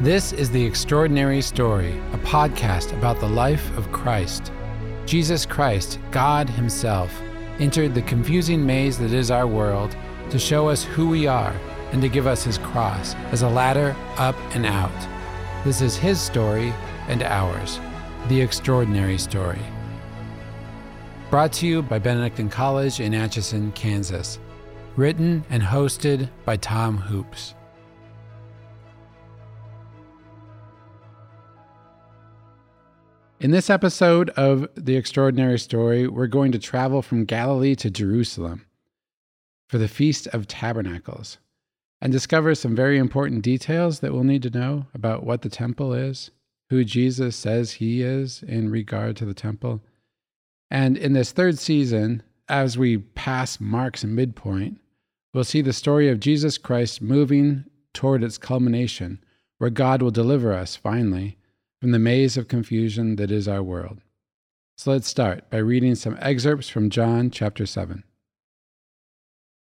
This 0.00 0.32
is 0.32 0.50
The 0.50 0.62
Extraordinary 0.62 1.40
Story, 1.40 1.96
a 2.12 2.18
podcast 2.18 2.92
about 2.98 3.20
the 3.20 3.28
life 3.28 3.74
of 3.78 3.92
Christ. 3.92 4.50
Jesus 5.06 5.46
Christ, 5.46 6.00
God 6.10 6.50
Himself, 6.50 7.22
entered 7.60 7.94
the 7.94 8.02
confusing 8.02 8.66
maze 8.66 8.98
that 8.98 9.12
is 9.12 9.30
our 9.30 9.46
world 9.46 9.96
to 10.30 10.38
show 10.38 10.68
us 10.68 10.82
who 10.82 11.08
we 11.08 11.28
are 11.28 11.54
and 11.92 12.02
to 12.02 12.08
give 12.08 12.26
us 12.26 12.42
His 12.42 12.58
cross 12.58 13.14
as 13.30 13.42
a 13.42 13.48
ladder 13.48 13.94
up 14.16 14.34
and 14.54 14.66
out. 14.66 14.90
This 15.64 15.80
is 15.80 15.96
His 15.96 16.20
story 16.20 16.74
and 17.06 17.22
ours, 17.22 17.78
The 18.28 18.40
Extraordinary 18.40 19.16
Story. 19.16 19.62
Brought 21.30 21.52
to 21.54 21.68
you 21.68 21.82
by 21.82 22.00
Benedictine 22.00 22.50
College 22.50 22.98
in 22.98 23.14
Atchison, 23.14 23.70
Kansas. 23.72 24.40
Written 24.96 25.44
and 25.50 25.62
hosted 25.62 26.28
by 26.44 26.56
Tom 26.56 26.98
Hoopes. 26.98 27.54
In 33.44 33.50
this 33.50 33.68
episode 33.68 34.30
of 34.30 34.70
The 34.74 34.96
Extraordinary 34.96 35.58
Story, 35.58 36.08
we're 36.08 36.28
going 36.28 36.50
to 36.52 36.58
travel 36.58 37.02
from 37.02 37.26
Galilee 37.26 37.74
to 37.74 37.90
Jerusalem 37.90 38.64
for 39.68 39.76
the 39.76 39.86
Feast 39.86 40.26
of 40.28 40.48
Tabernacles 40.48 41.36
and 42.00 42.10
discover 42.10 42.54
some 42.54 42.74
very 42.74 42.96
important 42.96 43.42
details 43.42 44.00
that 44.00 44.14
we'll 44.14 44.24
need 44.24 44.42
to 44.44 44.58
know 44.58 44.86
about 44.94 45.26
what 45.26 45.42
the 45.42 45.50
temple 45.50 45.92
is, 45.92 46.30
who 46.70 46.84
Jesus 46.84 47.36
says 47.36 47.72
he 47.72 48.00
is 48.00 48.42
in 48.42 48.70
regard 48.70 49.14
to 49.18 49.26
the 49.26 49.34
temple. 49.34 49.82
And 50.70 50.96
in 50.96 51.12
this 51.12 51.30
third 51.30 51.58
season, 51.58 52.22
as 52.48 52.78
we 52.78 52.96
pass 52.96 53.60
Mark's 53.60 54.04
midpoint, 54.04 54.80
we'll 55.34 55.44
see 55.44 55.60
the 55.60 55.74
story 55.74 56.08
of 56.08 56.18
Jesus 56.18 56.56
Christ 56.56 57.02
moving 57.02 57.66
toward 57.92 58.24
its 58.24 58.38
culmination, 58.38 59.22
where 59.58 59.68
God 59.68 60.00
will 60.00 60.10
deliver 60.10 60.54
us 60.54 60.76
finally 60.76 61.36
from 61.84 61.90
the 61.90 61.98
maze 61.98 62.38
of 62.38 62.48
confusion 62.48 63.16
that 63.16 63.30
is 63.30 63.46
our 63.46 63.62
world. 63.62 64.00
So 64.78 64.92
let's 64.92 65.06
start 65.06 65.50
by 65.50 65.58
reading 65.58 65.94
some 65.94 66.16
excerpts 66.18 66.70
from 66.70 66.88
John 66.88 67.30
chapter 67.30 67.66
7. 67.66 68.02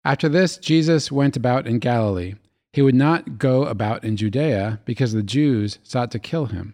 After 0.04 0.28
this, 0.28 0.58
Jesus 0.58 1.14
went 1.14 1.38
about 1.38 1.66
in 1.66 1.80
Galilee. 1.80 2.36
He 2.74 2.82
would 2.82 2.94
not 2.94 3.38
go 3.38 3.64
about 3.64 4.04
in 4.04 4.18
Judea 4.18 4.82
because 4.84 5.14
the 5.14 5.24
Jews 5.24 5.80
sought 5.82 6.12
to 6.12 6.20
kill 6.20 6.48
him. 6.48 6.74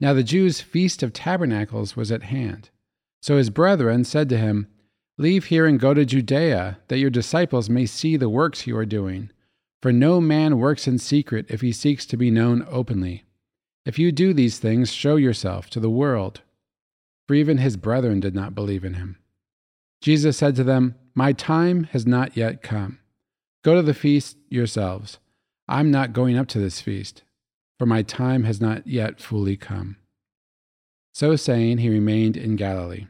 Now 0.00 0.12
the 0.12 0.24
Jews' 0.24 0.60
feast 0.60 1.00
of 1.04 1.12
tabernacles 1.12 1.94
was 1.94 2.10
at 2.10 2.24
hand. 2.24 2.70
So 3.22 3.36
his 3.36 3.50
brethren 3.50 4.02
said 4.02 4.28
to 4.30 4.36
him, 4.36 4.66
Leave 5.16 5.44
here 5.44 5.66
and 5.66 5.78
go 5.78 5.94
to 5.94 6.04
Judea, 6.04 6.78
that 6.88 6.98
your 6.98 7.10
disciples 7.10 7.70
may 7.70 7.86
see 7.86 8.16
the 8.16 8.28
works 8.28 8.66
you 8.66 8.76
are 8.76 8.84
doing. 8.84 9.30
For 9.80 9.92
no 9.92 10.20
man 10.20 10.58
works 10.58 10.88
in 10.88 10.98
secret 10.98 11.46
if 11.50 11.60
he 11.60 11.70
seeks 11.70 12.04
to 12.06 12.16
be 12.16 12.32
known 12.32 12.66
openly. 12.68 13.25
If 13.86 14.00
you 14.00 14.10
do 14.10 14.34
these 14.34 14.58
things, 14.58 14.92
show 14.92 15.14
yourself 15.14 15.70
to 15.70 15.80
the 15.80 15.88
world. 15.88 16.42
For 17.28 17.34
even 17.34 17.58
his 17.58 17.76
brethren 17.76 18.18
did 18.18 18.34
not 18.34 18.54
believe 18.54 18.84
in 18.84 18.94
him. 18.94 19.18
Jesus 20.02 20.36
said 20.36 20.56
to 20.56 20.64
them, 20.64 20.96
My 21.14 21.32
time 21.32 21.84
has 21.84 22.04
not 22.04 22.36
yet 22.36 22.62
come. 22.62 22.98
Go 23.62 23.76
to 23.76 23.82
the 23.82 23.94
feast 23.94 24.36
yourselves. 24.48 25.18
I'm 25.68 25.92
not 25.92 26.12
going 26.12 26.36
up 26.36 26.48
to 26.48 26.58
this 26.58 26.80
feast, 26.80 27.22
for 27.78 27.86
my 27.86 28.02
time 28.02 28.42
has 28.44 28.60
not 28.60 28.86
yet 28.86 29.20
fully 29.20 29.56
come. 29.56 29.96
So 31.14 31.36
saying, 31.36 31.78
he 31.78 31.88
remained 31.88 32.36
in 32.36 32.56
Galilee. 32.56 33.06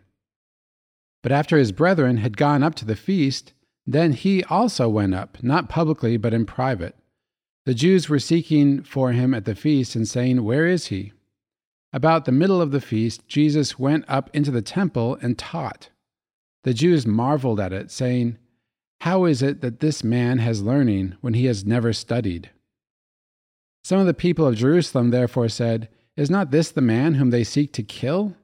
But 1.22 1.32
after 1.32 1.56
his 1.56 1.72
brethren 1.72 2.18
had 2.18 2.36
gone 2.36 2.62
up 2.62 2.74
to 2.76 2.84
the 2.84 2.96
feast, 2.96 3.52
then 3.86 4.12
he 4.12 4.44
also 4.44 4.88
went 4.88 5.14
up, 5.14 5.42
not 5.42 5.68
publicly, 5.68 6.16
but 6.16 6.34
in 6.34 6.46
private. 6.46 6.94
The 7.66 7.74
Jews 7.74 8.08
were 8.08 8.20
seeking 8.20 8.84
for 8.84 9.10
him 9.10 9.34
at 9.34 9.44
the 9.44 9.56
feast 9.56 9.96
and 9.96 10.06
saying, 10.06 10.44
Where 10.44 10.66
is 10.66 10.86
he? 10.86 11.12
About 11.92 12.24
the 12.24 12.32
middle 12.32 12.62
of 12.62 12.70
the 12.70 12.80
feast, 12.80 13.26
Jesus 13.26 13.76
went 13.76 14.04
up 14.06 14.30
into 14.32 14.52
the 14.52 14.62
temple 14.62 15.18
and 15.20 15.36
taught. 15.36 15.90
The 16.62 16.72
Jews 16.72 17.08
marveled 17.08 17.58
at 17.58 17.72
it, 17.72 17.90
saying, 17.90 18.38
How 19.00 19.24
is 19.24 19.42
it 19.42 19.62
that 19.62 19.80
this 19.80 20.04
man 20.04 20.38
has 20.38 20.62
learning 20.62 21.16
when 21.20 21.34
he 21.34 21.46
has 21.46 21.64
never 21.64 21.92
studied? 21.92 22.50
Some 23.82 23.98
of 23.98 24.06
the 24.06 24.14
people 24.14 24.46
of 24.46 24.54
Jerusalem 24.54 25.10
therefore 25.10 25.48
said, 25.48 25.88
Is 26.16 26.30
not 26.30 26.52
this 26.52 26.70
the 26.70 26.80
man 26.80 27.14
whom 27.14 27.30
they 27.30 27.42
seek 27.42 27.72
to 27.72 27.82
kill? 27.82 28.36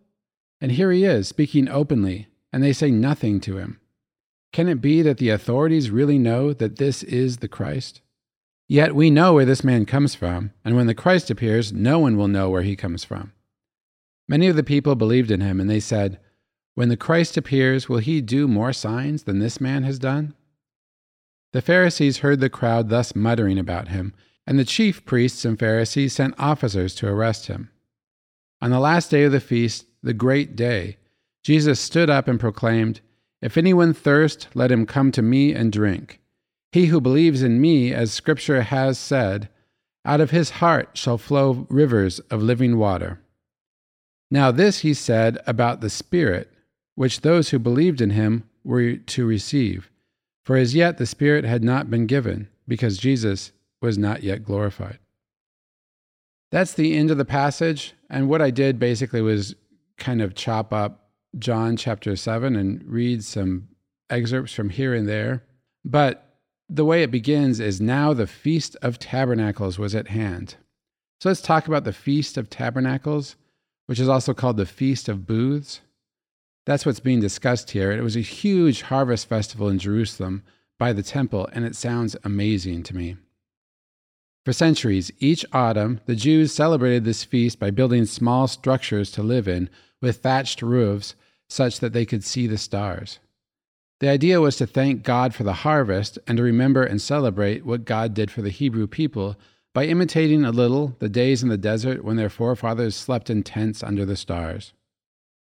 And 0.61 0.73
here 0.73 0.91
he 0.91 1.05
is, 1.05 1.29
speaking 1.29 1.69
openly, 1.69 2.27
and 2.53 2.61
they 2.61 2.73
say 2.73 2.91
nothing 2.91 3.41
to 3.43 3.59
him. 3.59 3.79
Can 4.53 4.69
it 4.69 4.81
be 4.81 5.01
that 5.03 5.19
the 5.19 5.31
authorities 5.31 5.91
really 5.91 6.19
know 6.19 6.53
that 6.53 6.77
this 6.77 7.05
is 7.05 7.37
the 7.37 7.49
Christ? 7.49 8.01
Yet 8.73 8.95
we 8.95 9.11
know 9.11 9.35
where 9.35 9.45
this 9.45 9.63
man 9.63 9.85
comes 9.85 10.15
from, 10.15 10.51
and 10.65 10.75
when 10.75 10.87
the 10.87 10.95
Christ 10.95 11.31
appears, 11.31 11.75
no 11.75 11.99
one 11.99 12.17
will 12.17 12.27
know 12.27 12.49
where 12.49 12.63
he 12.63 12.75
comes 12.75 13.05
from. 13.05 13.35
Many 14.27 14.47
of 14.47 14.57
the 14.57 14.63
people 14.63 14.95
believed 14.95 15.31
in 15.31 15.43
him, 15.43 15.61
and 15.61 15.69
they 15.69 15.79
said, 15.79 16.19
When 16.75 16.89
the 16.89 16.97
Christ 16.97 17.37
appears, 17.37 17.91
will 17.91 17.99
he 17.99 18.23
do 18.23 18.49
more 18.49 18.73
signs 18.73 19.25
than 19.25 19.41
this 19.41 19.61
man 19.61 19.83
has 19.83 19.99
done? 19.99 20.33
The 21.53 21.61
Pharisees 21.61 22.21
heard 22.21 22.41
the 22.41 22.49
crowd 22.49 22.89
thus 22.89 23.15
muttering 23.15 23.59
about 23.59 23.89
him, 23.89 24.15
and 24.47 24.59
the 24.59 24.65
chief 24.65 25.05
priests 25.05 25.45
and 25.45 25.59
Pharisees 25.59 26.15
sent 26.15 26.35
officers 26.39 26.95
to 26.95 27.09
arrest 27.09 27.49
him. 27.49 27.69
On 28.63 28.71
the 28.71 28.81
last 28.81 29.11
day 29.11 29.25
of 29.25 29.33
the 29.33 29.41
feast, 29.41 29.85
the 30.03 30.15
great 30.15 30.57
day, 30.57 30.97
Jesus 31.43 31.79
stood 31.79 32.09
up 32.09 32.27
and 32.27 32.41
proclaimed, 32.41 33.03
If 33.43 33.59
anyone 33.59 33.93
thirst, 33.93 34.49
let 34.55 34.73
him 34.73 34.87
come 34.87 35.13
to 35.13 35.21
me 35.21 35.53
and 35.53 35.71
drink. 35.71 36.22
He 36.73 36.87
who 36.87 37.01
believes 37.01 37.43
in 37.43 37.61
me, 37.61 37.93
as 37.93 38.13
Scripture 38.13 38.63
has 38.63 38.99
said, 38.99 39.51
out 40.05 40.21
of 40.21 40.31
his 40.31 40.51
heart 40.51 40.91
shall 40.95 41.19
flow 41.19 41.67
rivers 41.69 42.19
of 42.31 42.43
living 42.43 42.79
water. 42.79 43.21
Now, 44.31 44.51
this 44.51 44.79
he 44.79 44.95
said 44.95 45.39
about 45.47 45.83
the 45.83 45.91
Spirit, 45.91 46.51
which 46.95 47.21
those 47.21 47.51
who 47.51 47.59
believed 47.59 48.01
in 48.01 48.11
him 48.11 48.49
were 48.65 48.97
to 48.97 49.27
receive. 49.27 49.91
For 50.45 50.57
as 50.57 50.75
yet 50.75 50.97
the 50.97 51.07
Spirit 51.07 51.45
had 51.45 51.63
not 51.63 51.91
been 51.91 52.07
given, 52.07 52.49
because 52.67 52.97
Jesus 52.97 53.53
was 53.83 53.99
not 53.99 54.23
yet 54.23 54.43
glorified. 54.43 54.99
That's 56.51 56.73
the 56.73 56.97
end 56.97 57.11
of 57.11 57.19
the 57.19 57.25
passage. 57.25 57.95
And 58.09 58.29
what 58.29 58.43
I 58.43 58.51
did 58.51 58.79
basically 58.79 59.21
was 59.21 59.55
kind 59.99 60.23
of 60.23 60.35
chop 60.35 60.73
up 60.73 61.11
John 61.39 61.77
chapter 61.77 62.17
7 62.17 62.57
and 62.57 62.83
read 62.85 63.25
some 63.25 63.69
excerpts 64.11 64.53
from 64.53 64.71
here 64.71 64.95
and 64.95 65.09
there. 65.09 65.45
But 65.85 66.32
the 66.75 66.85
way 66.87 67.03
it 67.03 67.11
begins 67.11 67.61
is 67.61 67.83
now 67.83 68.15
the 68.15 68.27
Feast 68.27 68.79
of 68.81 68.99
Tabernacles 68.99 69.79
was 69.79 69.95
at 69.95 70.09
hand. 70.09 70.57
So 71.21 71.29
let's 71.29 71.43
talk 71.43 71.69
about 71.69 71.85
the 71.85 71.93
Feast 71.93 72.39
of 72.39 72.49
Tabernacles, 72.49 73.37
which 73.87 74.01
is 74.01 74.09
also 74.09 74.33
called 74.33 74.57
the 74.57 74.65
Feast 74.65 75.07
of 75.09 75.27
Booths. 75.27 75.83
That's 76.65 76.87
what's 76.87 77.01
being 77.01 77.21
discussed 77.21 77.73
here. 77.73 77.93
It 77.93 78.03
was 78.03 78.17
a 78.17 78.21
huge 78.21 78.83
harvest 78.83 79.29
festival 79.29 79.69
in 79.69 79.79
Jerusalem 79.79 80.45
by 80.79 80.95
the 80.95 81.03
temple, 81.03 81.47
and 81.53 81.67
it 81.67 81.77
sounds 81.77 82.17
amazing 82.25 82.85
to 82.85 82.97
me. 82.97 83.17
For 84.47 84.55
centuries, 84.55 85.13
each 85.19 85.45
autumn, 85.53 86.01
the 86.07 86.17
Jews 86.17 86.55
celebrated 86.55 87.05
this 87.05 87.23
feast 87.23 87.59
by 87.59 87.71
building 87.71 88.07
small 88.07 88.49
structures 88.49 89.11
to 89.13 89.23
live 89.23 89.47
in 89.47 89.69
with 90.01 90.23
thatched 90.23 90.63
roofs 90.63 91.17
such 91.51 91.81
that 91.81 91.93
they 91.93 92.07
could 92.07 92.25
see 92.25 92.47
the 92.47 92.59
stars. 92.59 93.19
The 94.03 94.09
idea 94.09 94.41
was 94.41 94.57
to 94.57 94.67
thank 94.67 95.05
God 95.05 95.33
for 95.33 95.45
the 95.45 95.53
harvest 95.53 96.19
and 96.27 96.37
to 96.37 96.43
remember 96.43 96.83
and 96.83 97.01
celebrate 97.01 97.65
what 97.65 97.85
God 97.85 98.15
did 98.15 98.33
for 98.33 98.43
the 98.43 98.51
Hebrew 98.51 98.89
people 98.89 99.37
by 99.75 99.85
imitating 99.85 100.45
a 100.45 100.51
little 100.51 100.97
the 100.99 101.09
days 101.09 101.45
in 101.45 101.51
the 101.51 101.57
desert 101.57 102.03
when 102.03 102.17
their 102.17 102.29
forefathers 102.29 102.97
slept 102.97 103.31
in 103.31 103.45
tents 103.45 103.81
under 103.81 104.05
the 104.05 104.17
stars. 104.17 104.73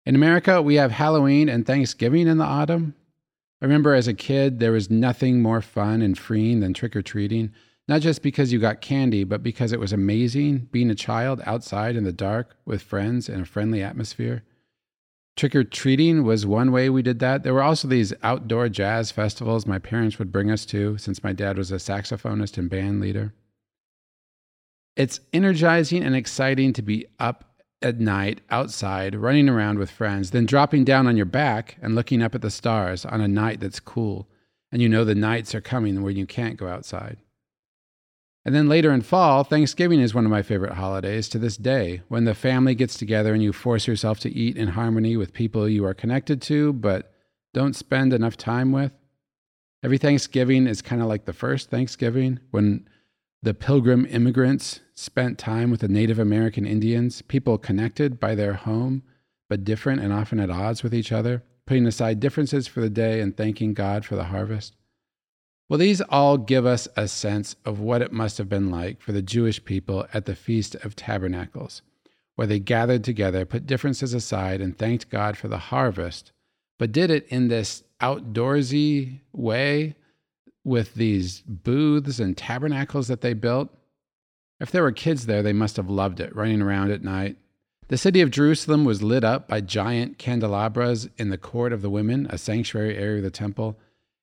In 0.05 0.15
America, 0.15 0.60
we 0.60 0.75
have 0.75 0.91
Halloween 0.91 1.49
and 1.49 1.65
Thanksgiving 1.65 2.28
in 2.28 2.37
the 2.37 2.44
autumn. 2.44 2.94
I 3.62 3.65
remember 3.65 3.94
as 3.94 4.09
a 4.09 4.12
kid, 4.12 4.61
there 4.61 4.72
was 4.72 4.91
nothing 4.91 5.41
more 5.41 5.62
fun 5.62 6.03
and 6.03 6.19
freeing 6.19 6.61
than 6.61 6.75
trick 6.75 6.94
or 6.94 7.00
treating, 7.00 7.50
not 7.88 8.03
just 8.03 8.21
because 8.21 8.53
you 8.53 8.59
got 8.59 8.82
candy, 8.82 9.25
but 9.25 9.43
because 9.43 9.73
it 9.73 9.81
was 9.81 9.94
amazing 9.94 10.69
being 10.70 10.90
a 10.90 10.94
child 10.94 11.40
outside 11.47 11.97
in 11.97 12.05
the 12.05 12.12
dark 12.12 12.55
with 12.67 12.82
friends 12.82 13.31
in 13.31 13.40
a 13.40 13.47
friendly 13.47 13.82
atmosphere. 13.82 14.43
Trick 15.36 15.56
or 15.56 15.64
treating 15.64 16.22
was 16.22 16.46
one 16.46 16.70
way 16.70 16.88
we 16.88 17.02
did 17.02 17.19
that. 17.19 17.42
There 17.42 17.54
were 17.54 17.62
also 17.62 17.88
these 17.88 18.14
outdoor 18.22 18.69
jazz 18.69 19.10
festivals 19.10 19.66
my 19.66 19.81
parents 19.81 20.19
would 20.19 20.31
bring 20.31 20.50
us 20.50 20.64
to 20.66 20.96
since 20.98 21.25
my 21.25 21.32
dad 21.32 21.58
was 21.58 21.72
a 21.72 21.76
saxophonist 21.76 22.56
and 22.56 22.70
band 22.70 23.00
leader. 23.00 23.34
It's 24.96 25.19
energizing 25.32 26.04
and 26.04 26.14
exciting 26.14 26.72
to 26.75 26.82
be 26.82 27.06
up 27.19 27.54
at 27.82 27.98
night 27.98 28.40
outside, 28.48 29.16
running 29.16 29.48
around 29.48 29.78
with 29.78 29.90
friends, 29.90 30.31
then 30.31 30.46
dropping 30.46 30.84
down 30.84 31.08
on 31.08 31.16
your 31.16 31.26
back 31.26 31.76
and 31.82 31.96
looking 31.96 32.22
up 32.22 32.34
at 32.34 32.40
the 32.40 32.50
stars 32.50 33.04
on 33.04 33.20
a 33.20 33.28
night 33.28 33.58
that's 33.58 33.80
cool, 33.80 34.28
and 34.70 34.80
you 34.80 34.88
know 34.88 35.04
the 35.04 35.16
nights 35.16 35.54
are 35.54 35.60
coming 35.60 36.02
when 36.02 36.16
you 36.16 36.26
can't 36.26 36.56
go 36.56 36.69
outside. 36.69 37.19
And 38.46 38.55
then 38.55 38.69
later 38.69 38.93
in 38.93 39.00
fall, 39.00 39.43
Thanksgiving 39.43 40.00
is 40.00 40.14
one 40.14 40.26
of 40.26 40.31
my 40.31 40.43
favorite 40.43 40.75
holidays 40.75 41.29
to 41.31 41.38
this 41.38 41.56
day, 41.56 42.02
when 42.08 42.25
the 42.25 42.35
family 42.35 42.75
gets 42.75 42.99
together 42.99 43.32
and 43.32 43.43
you 43.43 43.52
force 43.55 43.87
yourself 43.87 44.20
to 44.20 44.31
eat 44.31 44.56
in 44.58 44.69
harmony 44.69 45.17
with 45.17 45.32
people 45.32 45.67
you 45.69 45.85
are 45.87 45.94
connected 45.94 46.43
to 46.43 46.75
but 46.75 47.11
don't 47.55 47.75
spend 47.75 48.12
enough 48.12 48.37
time 48.37 48.70
with. 48.70 48.93
Every 49.82 49.96
Thanksgiving 49.96 50.67
is 50.67 50.82
kind 50.82 51.00
of 51.00 51.08
like 51.08 51.25
the 51.25 51.32
first 51.32 51.70
Thanksgiving 51.70 52.41
when 52.50 52.87
The 53.44 53.52
pilgrim 53.52 54.06
immigrants 54.06 54.81
spent 54.94 55.38
time 55.38 55.70
with 55.70 55.81
the 55.81 55.88
Native 55.88 56.19
American 56.19 56.64
Indians, 56.64 57.20
people 57.20 57.58
connected 57.58 58.19
by 58.19 58.35
their 58.35 58.55
home, 58.55 59.02
but 59.50 59.64
different 59.64 60.00
and 60.00 60.14
often 60.14 60.40
at 60.40 60.49
odds 60.49 60.82
with 60.82 60.94
each 60.94 61.12
other, 61.12 61.43
putting 61.67 61.87
aside 61.87 62.20
differences 62.20 62.67
for 62.67 62.81
the 62.81 62.88
day 62.88 63.20
and 63.20 63.37
thanking 63.37 63.75
God 63.75 64.06
for 64.06 64.17
the 64.17 64.25
harvest. 64.25 64.76
Well, 65.69 65.78
these 65.78 66.02
all 66.02 66.37
give 66.37 66.66
us 66.66 66.88
a 66.94 67.08
sense 67.08 67.56
of 67.64 67.81
what 67.81 68.02
it 68.02 68.12
must 68.12 68.37
have 68.37 68.49
been 68.49 68.70
like 68.70 69.00
for 69.00 69.12
the 69.12 69.22
Jewish 69.22 69.64
people 69.64 70.06
at 70.12 70.26
the 70.26 70.37
Feast 70.37 70.75
of 70.76 70.94
Tabernacles, 70.94 71.81
where 72.37 72.46
they 72.46 72.58
gathered 72.58 73.02
together, 73.02 73.46
put 73.46 73.66
differences 73.66 74.12
aside, 74.12 74.61
and 74.61 74.76
thanked 74.76 75.08
God 75.08 75.38
for 75.38 75.49
the 75.49 75.58
harvest, 75.58 76.32
but 76.78 76.93
did 76.93 77.11
it 77.11 77.26
in 77.28 77.49
this 77.49 77.82
outdoorsy 78.00 79.20
way 79.32 79.96
with 80.64 80.94
these 80.94 81.40
booths 81.43 82.19
and 82.19 82.37
tabernacles 82.37 83.08
that 83.08 83.22
they 83.22 83.32
built. 83.32 83.70
If 84.61 84.70
there 84.70 84.82
were 84.82 84.93
kids 84.93 85.26
there, 85.26 85.43
they 85.43 85.52
must 85.52 85.76
have 85.76 85.88
loved 85.88 86.20
it, 86.20 86.34
running 86.37 86.61
around 86.61 86.90
at 86.90 87.02
night. 87.02 87.37
The 87.88 87.99
city 87.99 88.20
of 88.20 88.31
Jerusalem 88.31 88.84
was 88.84 89.02
lit 89.02 89.25
up 89.25 89.49
by 89.49 89.61
giant 89.61 90.19
candelabras 90.19 91.08
in 91.16 91.31
the 91.31 91.38
court 91.38 91.72
of 91.72 91.82
the 91.82 91.90
women, 91.90 92.26
a 92.28 92.38
sanctuary 92.38 92.96
area 92.96 93.19
of 93.19 93.25
the 93.25 93.31
temple 93.31 93.78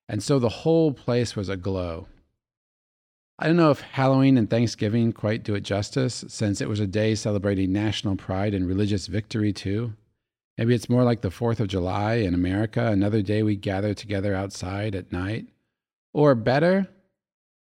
and 0.08 0.22
so 0.22 0.38
the 0.38 0.48
whole 0.48 0.92
place 0.92 1.36
was 1.36 1.48
aglow. 1.48 2.08
I 3.38 3.46
don't 3.46 3.56
know 3.56 3.70
if 3.70 3.80
Halloween 3.80 4.36
and 4.36 4.48
Thanksgiving 4.48 5.12
quite 5.12 5.42
do 5.42 5.54
it 5.54 5.62
justice, 5.62 6.24
since 6.28 6.60
it 6.60 6.68
was 6.68 6.80
a 6.80 6.86
day 6.86 7.14
celebrating 7.14 7.72
national 7.72 8.16
pride 8.16 8.54
and 8.54 8.68
religious 8.68 9.06
victory, 9.06 9.52
too. 9.52 9.94
Maybe 10.58 10.74
it's 10.74 10.90
more 10.90 11.02
like 11.02 11.22
the 11.22 11.30
4th 11.30 11.58
of 11.60 11.68
July 11.68 12.14
in 12.14 12.34
America, 12.34 12.86
another 12.86 13.22
day 13.22 13.42
we 13.42 13.56
gather 13.56 13.94
together 13.94 14.34
outside 14.34 14.94
at 14.94 15.10
night. 15.10 15.46
Or 16.12 16.34
better, 16.34 16.88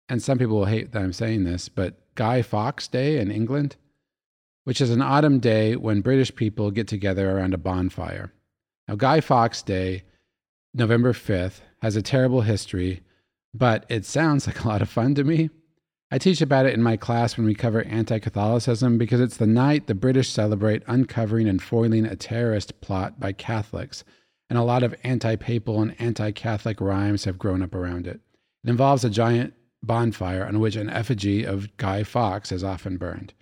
and 0.10 0.22
some 0.22 0.40
people 0.40 0.58
will 0.58 0.66
hate 0.66 0.92
that 0.92 1.02
I'm 1.02 1.14
saying 1.14 1.44
this, 1.44 1.70
but 1.70 2.14
Guy 2.16 2.42
Fawkes 2.42 2.88
Day 2.88 3.20
in 3.20 3.32
England, 3.32 3.76
which 4.64 4.82
is 4.82 4.90
an 4.90 5.02
autumn 5.02 5.40
day 5.40 5.76
when 5.76 6.02
British 6.02 6.36
people 6.36 6.72
get 6.72 6.88
together 6.88 7.30
around 7.32 7.54
a 7.54 7.58
bonfire. 7.58 8.34
Now, 8.88 8.96
Guy 8.96 9.22
Fawkes 9.22 9.62
Day, 9.62 10.04
November 10.74 11.14
5th, 11.14 11.62
has 11.82 11.96
a 11.96 12.02
terrible 12.02 12.42
history, 12.42 13.02
but 13.54 13.86
it 13.90 14.06
sounds 14.06 14.48
like 14.48 14.64
a 14.64 14.68
lot 14.68 14.82
of 14.82 14.90
fun 14.90 15.16
to 15.16 15.24
me. 15.24 15.50
I 16.12 16.18
teach 16.18 16.42
about 16.42 16.66
it 16.66 16.74
in 16.74 16.82
my 16.82 16.98
class 16.98 17.38
when 17.38 17.46
we 17.46 17.54
cover 17.54 17.84
anti 17.84 18.18
Catholicism 18.18 18.98
because 18.98 19.22
it's 19.22 19.38
the 19.38 19.46
night 19.46 19.86
the 19.86 19.94
British 19.94 20.30
celebrate 20.30 20.82
uncovering 20.88 21.48
and 21.48 21.62
foiling 21.62 22.06
a 22.06 22.16
terrorist 22.16 22.82
plot 22.82 23.20
by 23.20 23.32
Catholics, 23.32 24.04
and 24.50 24.58
a 24.58 24.64
lot 24.64 24.82
of 24.82 24.96
anti 25.04 25.36
papal 25.36 25.82
and 25.82 25.96
anti 26.00 26.32
Catholic 26.32 26.82
rhymes 26.82 27.26
have 27.26 27.38
grown 27.38 27.62
up 27.62 27.76
around 27.76 28.08
it. 28.08 28.20
It 28.64 28.70
involves 28.70 29.06
a 29.06 29.10
giant 29.10 29.54
bonfire 29.84 30.46
on 30.46 30.60
which 30.60 30.76
an 30.76 30.90
effigy 30.90 31.44
of 31.44 31.76
Guy 31.78 32.04
Fawkes 32.04 32.52
is 32.52 32.64
often 32.64 32.98
burned, 32.98 33.34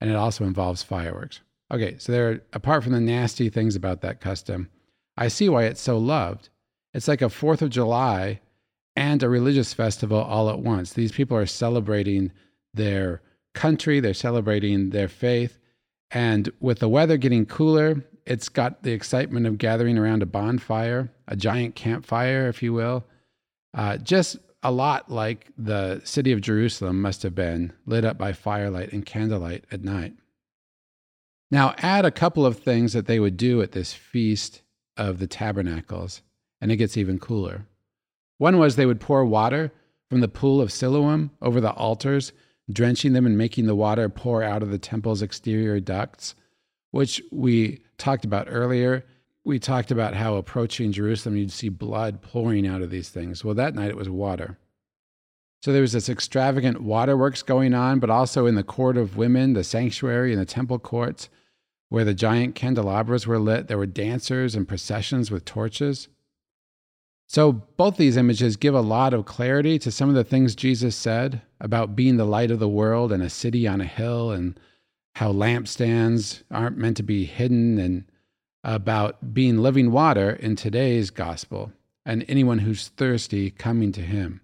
and 0.00 0.10
it 0.10 0.16
also 0.16 0.44
involves 0.44 0.82
fireworks. 0.82 1.40
Okay, 1.72 1.96
so 1.98 2.12
there, 2.12 2.42
apart 2.52 2.84
from 2.84 2.92
the 2.92 3.00
nasty 3.00 3.48
things 3.48 3.74
about 3.74 4.02
that 4.02 4.20
custom, 4.20 4.68
I 5.16 5.28
see 5.28 5.48
why 5.48 5.64
it's 5.64 5.80
so 5.80 5.96
loved. 5.96 6.50
It's 6.94 7.08
like 7.08 7.22
a 7.22 7.28
Fourth 7.28 7.62
of 7.62 7.70
July 7.70 8.40
and 8.94 9.22
a 9.22 9.28
religious 9.28 9.72
festival 9.72 10.18
all 10.18 10.50
at 10.50 10.60
once. 10.60 10.92
These 10.92 11.12
people 11.12 11.36
are 11.36 11.46
celebrating 11.46 12.32
their 12.74 13.22
country, 13.54 14.00
they're 14.00 14.14
celebrating 14.14 14.90
their 14.90 15.08
faith. 15.08 15.58
And 16.10 16.50
with 16.60 16.80
the 16.80 16.88
weather 16.88 17.16
getting 17.16 17.46
cooler, 17.46 18.04
it's 18.26 18.48
got 18.48 18.82
the 18.82 18.92
excitement 18.92 19.46
of 19.46 19.58
gathering 19.58 19.98
around 19.98 20.22
a 20.22 20.26
bonfire, 20.26 21.10
a 21.26 21.36
giant 21.36 21.74
campfire, 21.74 22.48
if 22.48 22.62
you 22.62 22.72
will. 22.72 23.04
Uh, 23.74 23.96
just 23.96 24.36
a 24.62 24.70
lot 24.70 25.10
like 25.10 25.50
the 25.56 26.00
city 26.04 26.32
of 26.32 26.40
Jerusalem 26.40 27.00
must 27.00 27.22
have 27.22 27.34
been 27.34 27.72
lit 27.86 28.04
up 28.04 28.18
by 28.18 28.32
firelight 28.32 28.92
and 28.92 29.04
candlelight 29.04 29.64
at 29.72 29.82
night. 29.82 30.14
Now, 31.50 31.74
add 31.78 32.04
a 32.04 32.10
couple 32.10 32.46
of 32.46 32.58
things 32.58 32.92
that 32.92 33.06
they 33.06 33.18
would 33.18 33.36
do 33.36 33.60
at 33.60 33.72
this 33.72 33.92
feast 33.92 34.62
of 34.96 35.18
the 35.18 35.26
tabernacles 35.26 36.22
and 36.62 36.70
it 36.70 36.76
gets 36.76 36.96
even 36.96 37.18
cooler. 37.18 37.66
One 38.38 38.58
was 38.58 38.76
they 38.76 38.86
would 38.86 39.00
pour 39.00 39.26
water 39.26 39.72
from 40.08 40.20
the 40.20 40.28
pool 40.28 40.60
of 40.60 40.72
Siloam 40.72 41.32
over 41.42 41.60
the 41.60 41.72
altars, 41.72 42.32
drenching 42.70 43.12
them 43.12 43.26
and 43.26 43.36
making 43.36 43.66
the 43.66 43.74
water 43.74 44.08
pour 44.08 44.44
out 44.44 44.62
of 44.62 44.70
the 44.70 44.78
temple's 44.78 45.22
exterior 45.22 45.80
ducts, 45.80 46.36
which 46.92 47.20
we 47.32 47.82
talked 47.98 48.24
about 48.24 48.46
earlier. 48.48 49.04
We 49.44 49.58
talked 49.58 49.90
about 49.90 50.14
how 50.14 50.36
approaching 50.36 50.92
Jerusalem, 50.92 51.36
you'd 51.36 51.50
see 51.50 51.68
blood 51.68 52.22
pouring 52.22 52.66
out 52.66 52.80
of 52.80 52.90
these 52.90 53.08
things. 53.10 53.44
Well, 53.44 53.56
that 53.56 53.74
night 53.74 53.90
it 53.90 53.96
was 53.96 54.08
water. 54.08 54.56
So 55.64 55.72
there 55.72 55.82
was 55.82 55.92
this 55.92 56.08
extravagant 56.08 56.80
waterworks 56.80 57.42
going 57.42 57.74
on, 57.74 57.98
but 57.98 58.10
also 58.10 58.46
in 58.46 58.54
the 58.54 58.62
court 58.62 58.96
of 58.96 59.16
women, 59.16 59.54
the 59.54 59.64
sanctuary, 59.64 60.32
and 60.32 60.40
the 60.40 60.46
temple 60.46 60.78
courts, 60.78 61.28
where 61.88 62.04
the 62.04 62.14
giant 62.14 62.54
candelabras 62.54 63.26
were 63.26 63.38
lit, 63.40 63.66
there 63.66 63.78
were 63.78 63.86
dancers 63.86 64.54
and 64.54 64.68
processions 64.68 65.30
with 65.30 65.44
torches. 65.44 66.08
So, 67.32 67.52
both 67.78 67.96
these 67.96 68.18
images 68.18 68.56
give 68.58 68.74
a 68.74 68.82
lot 68.82 69.14
of 69.14 69.24
clarity 69.24 69.78
to 69.78 69.90
some 69.90 70.10
of 70.10 70.14
the 70.14 70.22
things 70.22 70.54
Jesus 70.54 70.94
said 70.94 71.40
about 71.62 71.96
being 71.96 72.18
the 72.18 72.26
light 72.26 72.50
of 72.50 72.58
the 72.58 72.68
world 72.68 73.10
and 73.10 73.22
a 73.22 73.30
city 73.30 73.66
on 73.66 73.80
a 73.80 73.86
hill, 73.86 74.30
and 74.30 74.60
how 75.14 75.32
lampstands 75.32 76.42
aren't 76.50 76.76
meant 76.76 76.98
to 76.98 77.02
be 77.02 77.24
hidden, 77.24 77.78
and 77.78 78.04
about 78.62 79.32
being 79.32 79.56
living 79.56 79.90
water 79.90 80.28
in 80.28 80.56
today's 80.56 81.08
gospel 81.08 81.72
and 82.04 82.22
anyone 82.28 82.58
who's 82.58 82.88
thirsty 82.88 83.50
coming 83.50 83.92
to 83.92 84.02
him. 84.02 84.42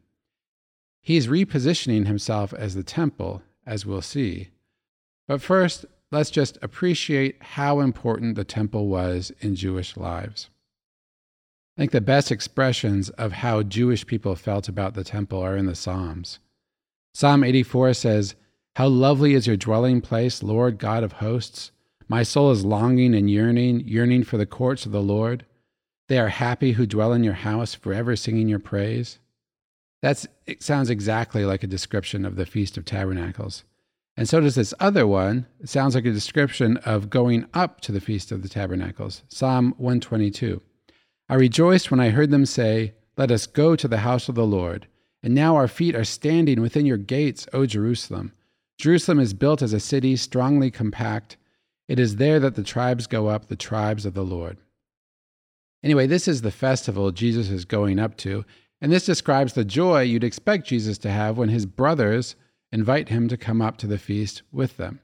He's 1.03 1.27
repositioning 1.27 2.07
himself 2.07 2.55
as 2.55 2.75
the 2.75 2.83
temple, 2.83 3.43
as 3.67 3.85
we'll 3.85 4.01
see. 4.01 4.49
But 5.27 5.43
first, 5.43 5.85
let's 6.11 6.31
just 6.31 6.57
appreciate 6.63 7.37
how 7.43 7.81
important 7.81 8.35
the 8.35 8.45
temple 8.45 8.89
was 8.89 9.31
in 9.41 9.57
Jewish 9.57 9.95
lives. 9.95 10.49
I 11.79 11.83
think 11.83 11.93
the 11.93 12.01
best 12.01 12.33
expressions 12.33 13.09
of 13.11 13.31
how 13.31 13.63
Jewish 13.63 14.05
people 14.05 14.35
felt 14.35 14.69
about 14.69 14.95
the 14.95 15.05
temple 15.05 15.41
are 15.41 15.57
in 15.57 15.67
the 15.67 15.77
Psalms. 15.77 16.41
Psalm 17.15 17.45
84 17.45 17.95
says, 17.95 18.35
How 18.75 18.89
lovely 18.89 19.35
is 19.35 19.47
your 19.47 19.57
dwelling 19.57 20.01
place, 20.01 20.43
Lord 20.43 20.79
God 20.79 21.05
of 21.05 21.13
hosts! 21.13 21.71
My 22.09 22.25
soul 22.25 22.51
is 22.51 22.65
longing 22.65 23.15
and 23.15 23.31
yearning, 23.31 23.87
yearning 23.87 24.25
for 24.25 24.37
the 24.37 24.45
courts 24.45 24.87
of 24.87 24.93
the 24.93 25.01
Lord. 25.01 25.47
They 26.09 26.19
are 26.19 26.31
happy 26.31 26.73
who 26.73 26.85
dwell 26.85 27.13
in 27.13 27.23
your 27.23 27.35
house, 27.35 27.75
forever 27.75 28.17
singing 28.17 28.49
your 28.49 28.59
praise. 28.59 29.21
That 30.03 30.27
sounds 30.59 30.91
exactly 30.91 31.45
like 31.45 31.63
a 31.63 31.69
description 31.69 32.25
of 32.25 32.35
the 32.35 32.47
Feast 32.47 32.77
of 32.77 32.87
Tabernacles. 32.87 33.63
And 34.17 34.29
so 34.29 34.41
does 34.41 34.57
this 34.57 34.75
other 34.81 35.07
one. 35.07 35.47
It 35.61 35.69
sounds 35.69 35.95
like 35.95 36.07
a 36.07 36.13
description 36.13 36.79
of 36.79 37.09
going 37.09 37.47
up 37.55 37.81
to 37.83 37.93
the 37.93 38.01
Feast 38.01 38.33
of 38.33 38.43
the 38.43 38.49
Tabernacles. 38.49 39.23
Psalm 39.29 39.75
122. 39.77 40.61
I 41.29 41.35
rejoiced 41.35 41.91
when 41.91 42.01
I 42.01 42.11
heard 42.11 42.31
them 42.31 42.47
say, 42.47 42.95
Let 43.17 43.31
us 43.31 43.47
go 43.47 43.77
to 43.77 43.89
the 43.89 43.99
house 43.99 44.29
of 44.29 44.35
the 44.35 44.47
Lord. 44.47 44.87
And 45.23 45.35
now 45.35 45.57
our 45.57 45.69
feet 45.69 45.95
are 45.95 46.05
standing 46.05 46.61
within 46.61 46.87
your 46.87 46.97
gates, 46.97 47.47
O 47.53 47.67
Jerusalem. 47.67 48.33
Jerusalem 48.79 49.19
is 49.19 49.35
built 49.35 49.61
as 49.61 49.73
a 49.73 49.81
city 49.81 50.17
strongly 50.17 50.71
compact. 50.71 51.37
It 51.89 51.99
is 51.99 52.17
there 52.17 52.39
that 52.41 52.55
the 52.55 52.63
tribes 52.63 53.07
go 53.07 53.27
up, 53.27 53.47
the 53.47 53.57
tribes 53.57 54.07
of 54.07 54.15
the 54.15 54.25
Lord. 54.25 54.59
Anyway, 55.83 56.07
this 56.07 56.29
is 56.29 56.43
the 56.43 56.51
festival 56.51 57.11
Jesus 57.11 57.51
is 57.51 57.65
going 57.65 57.99
up 57.99 58.17
to, 58.19 58.45
and 58.81 58.93
this 58.93 59.07
describes 59.07 59.53
the 59.53 59.65
joy 59.65 60.03
you'd 60.03 60.25
expect 60.25 60.67
Jesus 60.67 60.99
to 60.99 61.11
have 61.11 61.37
when 61.37 61.49
his 61.49 61.67
brothers 61.67 62.37
invite 62.71 63.09
him 63.09 63.29
to 63.29 63.37
come 63.37 63.61
up 63.61 63.77
to 63.79 63.87
the 63.87 63.99
feast 63.99 64.43
with 64.53 64.77
them. 64.77 65.01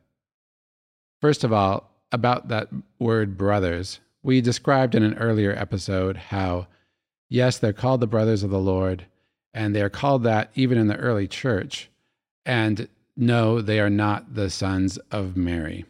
First 1.21 1.43
of 1.43 1.53
all, 1.53 1.91
about 2.13 2.49
that 2.49 2.69
word 2.99 3.37
brothers. 3.37 4.01
We 4.25 4.41
described 4.41 4.95
in 4.95 5.03
an 5.03 5.19
earlier 5.19 5.53
episode 5.53 6.17
how, 6.17 6.67
yes, 7.29 7.59
they're 7.59 7.75
called 7.75 8.01
the 8.01 8.07
brothers 8.07 8.43
of 8.43 8.49
the 8.49 8.59
Lord, 8.59 9.05
and 9.53 9.77
they 9.77 9.83
are 9.83 9.91
called 9.91 10.23
that 10.23 10.51
even 10.55 10.79
in 10.79 10.89
the 10.89 10.97
early 10.97 11.29
church. 11.29 11.91
And 12.47 12.89
no, 13.19 13.61
they 13.61 13.79
are 13.81 13.91
not 13.91 14.35
the 14.35 14.49
sons 14.49 14.97
of 15.11 15.37
Mary. 15.37 15.85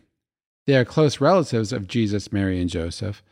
They 0.67 0.75
are 0.75 0.85
close 0.85 1.21
relatives 1.21 1.73
of 1.73 1.87
Jesus, 1.87 2.33
Mary, 2.33 2.61
and 2.61 2.69
Joseph, 2.69 3.23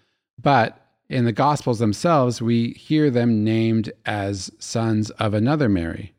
but 0.41 0.79
in 1.09 1.25
the 1.25 1.33
Gospels 1.33 1.81
themselves, 1.81 2.41
we 2.41 2.71
hear 2.71 3.11
them 3.11 3.43
named 3.43 3.93
as 4.07 4.53
sons 4.61 5.11
of 5.11 5.35
another 5.35 5.69
Mary. 5.69 6.15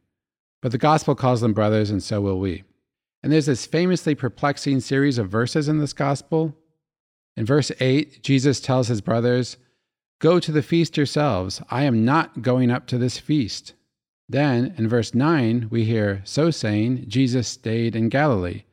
But 0.62 0.74
the 0.74 0.78
Gospel 0.78 1.16
calls 1.16 1.40
them 1.40 1.54
brothers, 1.54 1.90
and 1.90 2.04
so 2.04 2.20
will 2.20 2.40
we. 2.40 2.64
And 3.24 3.32
there's 3.32 3.46
this 3.46 3.66
famously 3.66 4.14
perplexing 4.14 4.82
series 4.82 5.18
of 5.18 5.30
verses 5.30 5.70
in 5.70 5.80
this 5.80 5.94
Gospel 5.94 6.54
in 7.36 7.46
verse 7.46 7.72
8, 7.80 8.22
Jesus 8.22 8.60
tells 8.60 8.88
his 8.88 9.02
brothers, 9.02 9.58
Go 10.20 10.40
to 10.40 10.52
the 10.52 10.62
feast 10.62 10.96
yourselves. 10.96 11.62
I 11.70 11.84
am 11.84 12.06
not 12.06 12.42
going 12.42 12.72
up 12.72 12.88
to 12.88 12.98
this 12.98 13.18
feast. 13.18 13.74
Then 14.30 14.74
in 14.78 14.88
verse 14.88 15.14
9, 15.14 15.68
we 15.70 15.84
hear, 15.84 16.22
So 16.24 16.50
saying, 16.52 17.06
Jesus 17.08 17.48
stayed 17.48 17.96
in 17.96 18.10
Galilee. 18.10 18.64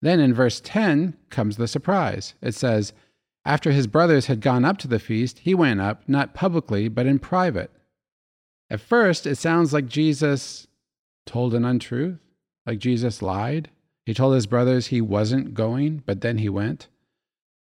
Then 0.00 0.20
in 0.20 0.32
verse 0.32 0.60
10 0.64 1.16
comes 1.30 1.56
the 1.56 1.68
surprise. 1.68 2.34
It 2.40 2.54
says, 2.54 2.92
After 3.44 3.72
his 3.72 3.86
brothers 3.86 4.26
had 4.26 4.40
gone 4.40 4.64
up 4.64 4.78
to 4.78 4.88
the 4.88 4.98
feast, 4.98 5.40
he 5.40 5.54
went 5.54 5.80
up, 5.80 6.08
not 6.08 6.34
publicly, 6.34 6.88
but 6.88 7.06
in 7.06 7.18
private. 7.18 7.70
At 8.70 8.80
first, 8.80 9.26
it 9.26 9.36
sounds 9.36 9.72
like 9.72 9.86
Jesus 9.86 10.66
told 11.24 11.54
an 11.54 11.64
untruth, 11.64 12.18
Like 12.64 12.78
Jesus 12.78 13.20
lied? 13.20 13.70
He 14.06 14.14
told 14.14 14.34
his 14.34 14.46
brothers 14.46 14.86
he 14.86 15.00
wasn't 15.00 15.54
going, 15.54 16.04
but 16.06 16.20
then 16.20 16.38
he 16.38 16.48
went? 16.48 16.88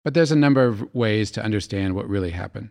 But 0.04 0.14
there's 0.14 0.32
a 0.32 0.37
number 0.37 0.64
of 0.64 0.94
ways 0.94 1.30
to 1.32 1.42
understand 1.42 1.94
what 1.94 2.08
really 2.08 2.30
happened. 2.30 2.70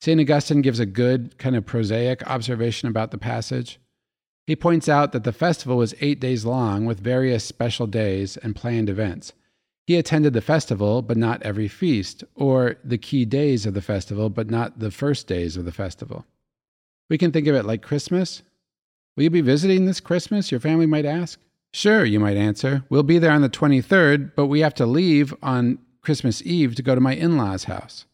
St. 0.00 0.20
Augustine 0.20 0.62
gives 0.62 0.80
a 0.80 0.86
good, 0.86 1.38
kind 1.38 1.54
of 1.54 1.64
prosaic 1.64 2.28
observation 2.28 2.88
about 2.88 3.12
the 3.12 3.18
passage. 3.18 3.78
He 4.48 4.56
points 4.56 4.88
out 4.88 5.12
that 5.12 5.22
the 5.22 5.32
festival 5.32 5.76
was 5.76 5.94
eight 6.00 6.18
days 6.18 6.44
long 6.44 6.84
with 6.84 6.98
various 6.98 7.44
special 7.44 7.86
days 7.86 8.36
and 8.36 8.56
planned 8.56 8.90
events. 8.90 9.32
He 9.86 9.96
attended 9.96 10.32
the 10.32 10.40
festival, 10.40 11.02
but 11.02 11.16
not 11.16 11.42
every 11.42 11.68
feast, 11.68 12.24
or 12.34 12.76
the 12.82 12.98
key 12.98 13.24
days 13.24 13.64
of 13.66 13.74
the 13.74 13.82
festival, 13.82 14.28
but 14.28 14.50
not 14.50 14.80
the 14.80 14.90
first 14.90 15.28
days 15.28 15.56
of 15.56 15.64
the 15.64 15.72
festival. 15.72 16.24
We 17.08 17.18
can 17.18 17.30
think 17.30 17.46
of 17.46 17.54
it 17.54 17.64
like 17.64 17.82
Christmas. 17.82 18.42
Will 19.16 19.24
you 19.24 19.30
be 19.30 19.40
visiting 19.40 19.86
this 19.86 20.00
Christmas? 20.00 20.50
Your 20.50 20.60
family 20.60 20.86
might 20.86 21.04
ask. 21.04 21.38
Sure, 21.72 22.04
you 22.04 22.18
might 22.18 22.36
answer. 22.36 22.84
We'll 22.88 23.02
be 23.02 23.18
there 23.18 23.32
on 23.32 23.42
the 23.42 23.48
23rd, 23.48 24.32
but 24.34 24.46
we 24.46 24.60
have 24.60 24.74
to 24.74 24.86
leave 24.86 25.34
on 25.42 25.78
Christmas 26.02 26.42
Eve 26.42 26.74
to 26.74 26.82
go 26.82 26.94
to 26.94 27.00
my 27.00 27.14
in 27.14 27.36
law's 27.36 27.64
house. 27.64 28.06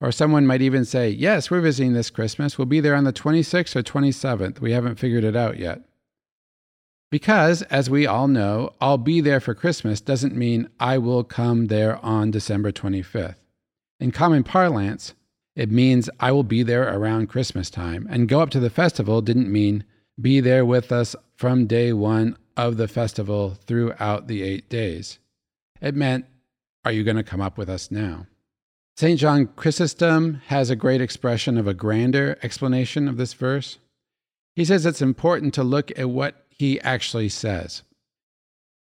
Or 0.00 0.12
someone 0.12 0.46
might 0.46 0.62
even 0.62 0.84
say, 0.84 1.08
Yes, 1.08 1.50
we're 1.50 1.60
visiting 1.60 1.92
this 1.92 2.10
Christmas. 2.10 2.58
We'll 2.58 2.66
be 2.66 2.80
there 2.80 2.94
on 2.94 3.04
the 3.04 3.12
26th 3.12 3.76
or 3.76 3.82
27th. 3.82 4.60
We 4.60 4.72
haven't 4.72 4.96
figured 4.96 5.24
it 5.24 5.36
out 5.36 5.58
yet. 5.58 5.82
Because, 7.10 7.62
as 7.62 7.88
we 7.88 8.06
all 8.06 8.28
know, 8.28 8.74
I'll 8.80 8.98
be 8.98 9.20
there 9.20 9.40
for 9.40 9.54
Christmas 9.54 10.00
doesn't 10.00 10.36
mean 10.36 10.68
I 10.80 10.98
will 10.98 11.24
come 11.24 11.68
there 11.68 12.04
on 12.04 12.30
December 12.30 12.72
25th. 12.72 13.36
In 14.00 14.10
common 14.10 14.42
parlance, 14.42 15.14
it 15.54 15.70
means 15.70 16.10
I 16.20 16.32
will 16.32 16.42
be 16.42 16.62
there 16.62 16.92
around 16.94 17.28
Christmas 17.28 17.70
time, 17.70 18.06
and 18.10 18.28
go 18.28 18.40
up 18.40 18.50
to 18.50 18.60
the 18.60 18.68
festival 18.68 19.22
didn't 19.22 19.50
mean 19.50 19.84
be 20.20 20.40
there 20.40 20.66
with 20.66 20.92
us 20.92 21.14
from 21.36 21.66
day 21.66 21.92
one 21.92 22.36
of 22.56 22.76
the 22.76 22.88
festival 22.88 23.56
throughout 23.66 24.26
the 24.26 24.42
eight 24.42 24.68
days. 24.68 25.18
It 25.80 25.94
meant, 25.94 26.26
are 26.86 26.92
you 26.92 27.02
going 27.02 27.16
to 27.16 27.24
come 27.24 27.40
up 27.40 27.58
with 27.58 27.68
us 27.68 27.90
now? 27.90 28.28
St. 28.96 29.18
John 29.18 29.48
Chrysostom 29.56 30.40
has 30.46 30.70
a 30.70 30.76
great 30.76 31.00
expression 31.00 31.58
of 31.58 31.66
a 31.66 31.74
grander 31.74 32.38
explanation 32.44 33.08
of 33.08 33.16
this 33.16 33.32
verse. 33.32 33.78
He 34.54 34.64
says 34.64 34.86
it's 34.86 35.02
important 35.02 35.52
to 35.54 35.64
look 35.64 35.90
at 35.98 36.08
what 36.08 36.46
he 36.48 36.80
actually 36.82 37.28
says. 37.28 37.82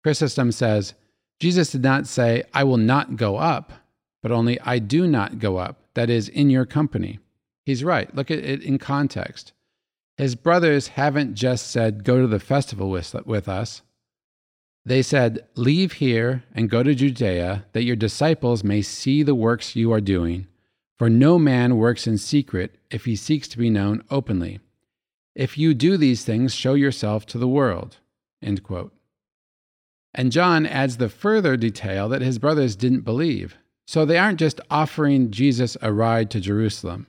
Chrysostom 0.03 0.51
says, 0.51 0.95
Jesus 1.39 1.71
did 1.71 1.85
not 1.85 2.09
say, 2.09 2.43
I 2.53 2.65
will 2.65 2.77
not 2.77 3.15
go 3.15 3.37
up, 3.37 3.73
but 4.21 4.33
only, 4.33 4.61
I 4.63 4.81
do 4.81 5.07
not 5.07 5.39
go 5.39 5.59
up, 5.59 5.85
that 5.95 6.11
is, 6.11 6.29
in 6.29 6.51
your 6.51 6.67
company. 6.67 7.21
He's 7.65 7.85
right. 7.85 8.13
Look 8.17 8.33
at 8.33 8.41
it 8.41 8.63
in 8.63 8.79
context. 8.79 9.53
His 10.17 10.35
brothers 10.35 10.89
haven't 10.89 11.37
just 11.37 11.71
said, 11.71 12.03
Go 12.03 12.21
to 12.21 12.27
the 12.27 12.41
festival 12.41 12.91
with, 12.91 13.15
with 13.27 13.49
us. 13.49 13.83
They 14.85 15.03
said, 15.03 15.47
Leave 15.55 15.93
here 15.95 16.45
and 16.55 16.71
go 16.71 16.83
to 16.83 16.95
Judea, 16.95 17.67
that 17.73 17.85
your 17.85 17.97
disciples 17.97 18.65
may 18.65 18.83
see 18.83 19.23
the 19.23 19.35
works 19.35 19.77
you 19.77 19.93
are 19.93 20.01
doing. 20.01 20.47
For 20.99 21.09
no 21.09 21.39
man 21.39 21.77
works 21.77 22.07
in 22.07 22.19
secret 22.19 22.77
if 22.91 23.05
he 23.05 23.17
seeks 23.17 23.49
to 23.49 23.59
be 23.59 23.71
known 23.71 24.03
openly. 24.11 24.61
If 25.35 25.57
you 25.57 25.75
do 25.75 25.97
these 25.97 26.25
things, 26.25 26.55
show 26.55 26.75
yourself 26.75 27.27
to 27.27 27.39
the 27.39 27.49
world. 27.49 27.99
And 30.15 30.31
John 30.31 30.67
adds 30.67 30.99
the 30.99 31.09
further 31.09 31.57
detail 31.57 32.09
that 32.09 32.23
his 32.23 32.39
brothers 32.39 32.77
didn't 32.77 33.01
believe. 33.01 33.57
So 33.87 34.05
they 34.05 34.19
aren't 34.19 34.39
just 34.39 34.61
offering 34.71 35.31
Jesus 35.31 35.77
a 35.81 35.93
ride 35.93 36.31
to 36.31 36.41
Jerusalem. 36.41 37.07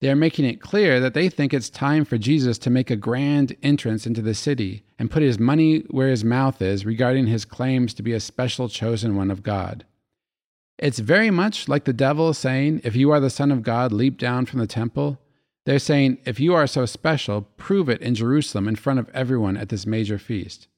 They 0.00 0.10
are 0.10 0.16
making 0.16 0.44
it 0.44 0.60
clear 0.60 1.00
that 1.00 1.14
they 1.14 1.28
think 1.28 1.54
it's 1.54 1.70
time 1.70 2.04
for 2.04 2.18
Jesus 2.18 2.58
to 2.58 2.70
make 2.70 2.90
a 2.90 2.96
grand 2.96 3.56
entrance 3.62 4.06
into 4.06 4.20
the 4.20 4.34
city 4.34 4.84
and 4.98 5.10
put 5.10 5.22
his 5.22 5.38
money 5.38 5.80
where 5.90 6.08
his 6.08 6.24
mouth 6.24 6.60
is 6.60 6.84
regarding 6.84 7.26
his 7.26 7.44
claims 7.44 7.94
to 7.94 8.02
be 8.02 8.12
a 8.12 8.20
special 8.20 8.68
chosen 8.68 9.16
one 9.16 9.30
of 9.30 9.42
God. 9.42 9.84
It's 10.78 10.98
very 10.98 11.30
much 11.30 11.68
like 11.68 11.84
the 11.84 11.92
devil 11.92 12.34
saying, 12.34 12.80
If 12.84 12.96
you 12.96 13.10
are 13.12 13.20
the 13.20 13.30
Son 13.30 13.52
of 13.52 13.62
God, 13.62 13.92
leap 13.92 14.18
down 14.18 14.46
from 14.46 14.58
the 14.58 14.66
temple. 14.66 15.20
They're 15.64 15.78
saying, 15.78 16.18
If 16.24 16.40
you 16.40 16.54
are 16.54 16.66
so 16.66 16.84
special, 16.84 17.42
prove 17.56 17.88
it 17.88 18.02
in 18.02 18.14
Jerusalem 18.14 18.68
in 18.68 18.76
front 18.76 18.98
of 18.98 19.08
everyone 19.10 19.56
at 19.56 19.68
this 19.68 19.86
major 19.86 20.18
feast. 20.18 20.68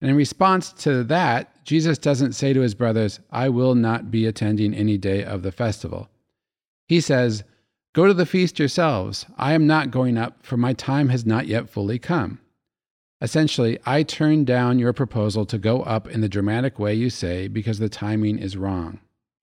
And 0.00 0.10
in 0.10 0.16
response 0.16 0.72
to 0.84 1.04
that, 1.04 1.64
Jesus 1.64 1.98
doesn't 1.98 2.32
say 2.32 2.52
to 2.52 2.60
his 2.60 2.74
brothers, 2.74 3.20
I 3.30 3.48
will 3.48 3.74
not 3.74 4.10
be 4.10 4.26
attending 4.26 4.74
any 4.74 4.96
day 4.96 5.24
of 5.24 5.42
the 5.42 5.52
festival. 5.52 6.08
He 6.86 7.00
says, 7.00 7.44
Go 7.92 8.06
to 8.06 8.14
the 8.14 8.26
feast 8.26 8.58
yourselves. 8.58 9.26
I 9.36 9.52
am 9.52 9.66
not 9.66 9.90
going 9.90 10.16
up, 10.16 10.46
for 10.46 10.56
my 10.56 10.72
time 10.72 11.08
has 11.08 11.26
not 11.26 11.48
yet 11.48 11.68
fully 11.68 11.98
come. 11.98 12.40
Essentially, 13.20 13.78
I 13.84 14.04
turn 14.04 14.44
down 14.44 14.78
your 14.78 14.92
proposal 14.92 15.44
to 15.46 15.58
go 15.58 15.82
up 15.82 16.08
in 16.08 16.20
the 16.20 16.28
dramatic 16.28 16.78
way 16.78 16.94
you 16.94 17.10
say 17.10 17.48
because 17.48 17.78
the 17.78 17.88
timing 17.88 18.38
is 18.38 18.56
wrong. 18.56 19.00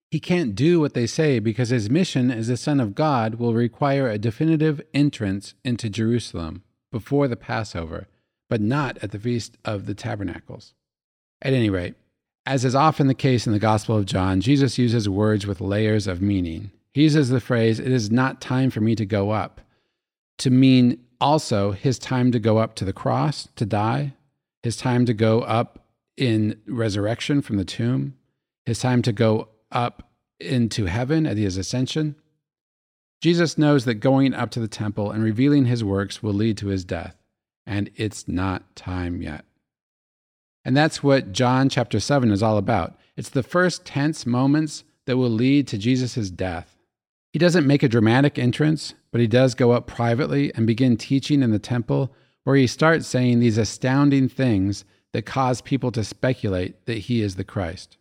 He 0.10 0.22
can't 0.22 0.56
do 0.56 0.80
what 0.80 0.94
they 0.94 1.06
say 1.06 1.40
because 1.40 1.70
his 1.70 1.90
mission 1.90 2.32
as 2.32 2.48
the 2.48 2.56
Son 2.56 2.80
of 2.80 2.96
God 2.96 3.36
will 3.36 3.54
require 3.54 4.10
a 4.10 4.18
definitive 4.18 4.82
entrance 4.94 5.54
into 5.66 5.90
Jerusalem 5.90 6.64
before 6.92 7.28
the 7.28 7.36
Passover, 7.36 8.08
but 8.50 8.62
not 8.62 8.98
at 9.00 9.12
the 9.12 9.20
Feast 9.20 9.58
of 9.66 9.86
the 9.86 9.94
Tabernacles. 9.94 10.74
At 11.42 11.54
any 11.54 11.70
rate, 11.70 11.96
as 12.46 12.64
is 12.64 12.74
often 12.74 13.08
the 13.08 13.14
case 13.14 13.46
in 13.46 13.52
the 13.52 13.60
Gospel 13.60 13.98
of 13.98 14.06
John, 14.06 14.40
Jesus 14.40 14.78
uses 14.78 15.10
words 15.10 15.46
with 15.46 15.60
layers 15.60 16.08
of 16.08 16.22
meaning. 16.22 16.72
He 16.98 17.04
uses 17.04 17.30
the 17.30 17.40
phrase, 17.40 17.80
It 17.80 17.92
is 17.92 18.10
not 18.10 18.42
time 18.42 18.72
for 18.72 18.82
me 18.82 18.96
to 18.96 19.06
go 19.06 19.30
up, 19.30 19.62
to 20.40 20.50
mean 20.50 20.98
also 21.22 21.72
his 21.72 22.00
time 22.00 22.32
to 22.32 22.40
go 22.40 22.58
up 22.58 22.74
to 22.74 22.86
the 22.86 22.92
cross, 22.92 23.48
to 23.56 23.68
die, 23.68 24.16
his 24.64 24.78
time 24.78 25.06
to 25.06 25.14
go 25.14 25.42
up 25.42 25.86
in 26.18 26.60
resurrection 26.66 27.44
from 27.44 27.58
the 27.58 27.66
tomb, 27.66 28.16
his 28.66 28.80
time 28.80 29.04
to 29.04 29.14
go 29.14 29.50
up 29.72 30.10
into 30.40 30.86
heaven 30.86 31.28
at 31.28 31.38
his 31.38 31.56
ascension. 31.56 32.16
Jesus 33.22 33.60
knows 33.60 33.86
that 33.86 34.00
going 34.00 34.34
up 34.34 34.50
to 34.50 34.60
the 34.60 34.68
temple 34.68 35.12
and 35.12 35.24
revealing 35.24 35.66
his 35.66 35.84
works 35.84 36.24
will 36.24 36.34
lead 36.34 36.58
to 36.58 36.70
his 36.70 36.84
death, 36.84 37.16
and 37.68 37.92
it's 37.96 38.28
not 38.28 38.76
time 38.76 39.22
yet. 39.22 39.46
And 40.66 40.76
that's 40.76 41.04
what 41.04 41.32
John 41.32 41.70
chapter 41.70 42.00
7 42.00 42.32
is 42.32 42.42
all 42.42 42.58
about. 42.58 42.98
It's 43.16 43.30
the 43.30 43.44
first 43.44 43.86
tense 43.86 44.26
moments 44.26 44.84
that 45.06 45.18
will 45.18 45.30
lead 45.30 45.68
to 45.68 45.78
Jesus' 45.78 46.32
death. 46.32 46.74
He 47.34 47.40
doesn't 47.40 47.68
make 47.68 47.84
a 47.84 47.90
dramatic 47.90 48.40
entrance, 48.40 48.94
but 49.12 49.22
he 49.22 49.28
does 49.28 49.56
go 49.56 49.72
up 49.72 49.88
privately 49.88 50.54
and 50.56 50.66
begin 50.66 50.98
teaching 50.98 51.44
in 51.44 51.52
the 51.52 51.60
temple, 51.60 52.14
where 52.44 52.56
he 52.56 52.68
starts 52.68 53.08
saying 53.08 53.40
these 53.40 53.58
astounding 53.58 54.30
things 54.30 54.86
that 55.14 55.26
cause 55.26 55.62
people 55.62 55.92
to 55.92 56.04
speculate 56.04 56.86
that 56.86 56.98
he 56.98 57.22
is 57.22 57.36
the 57.36 57.44
Christ. 57.44 57.98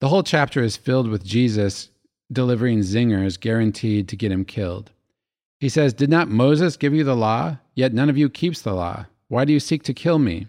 The 0.00 0.08
whole 0.08 0.22
chapter 0.22 0.62
is 0.62 0.76
filled 0.76 1.08
with 1.08 1.24
Jesus 1.24 1.90
delivering 2.32 2.80
zingers 2.80 3.38
guaranteed 3.38 4.08
to 4.08 4.16
get 4.16 4.32
him 4.32 4.44
killed. 4.44 4.90
He 5.60 5.68
says, 5.68 5.94
Did 5.94 6.10
not 6.10 6.28
Moses 6.28 6.76
give 6.76 6.94
you 6.94 7.04
the 7.04 7.16
law? 7.16 7.58
Yet 7.74 7.94
none 7.94 8.10
of 8.10 8.18
you 8.18 8.28
keeps 8.28 8.60
the 8.60 8.74
law. 8.74 9.06
Why 9.28 9.44
do 9.44 9.52
you 9.52 9.60
seek 9.60 9.82
to 9.84 9.94
kill 9.94 10.18
me? 10.18 10.46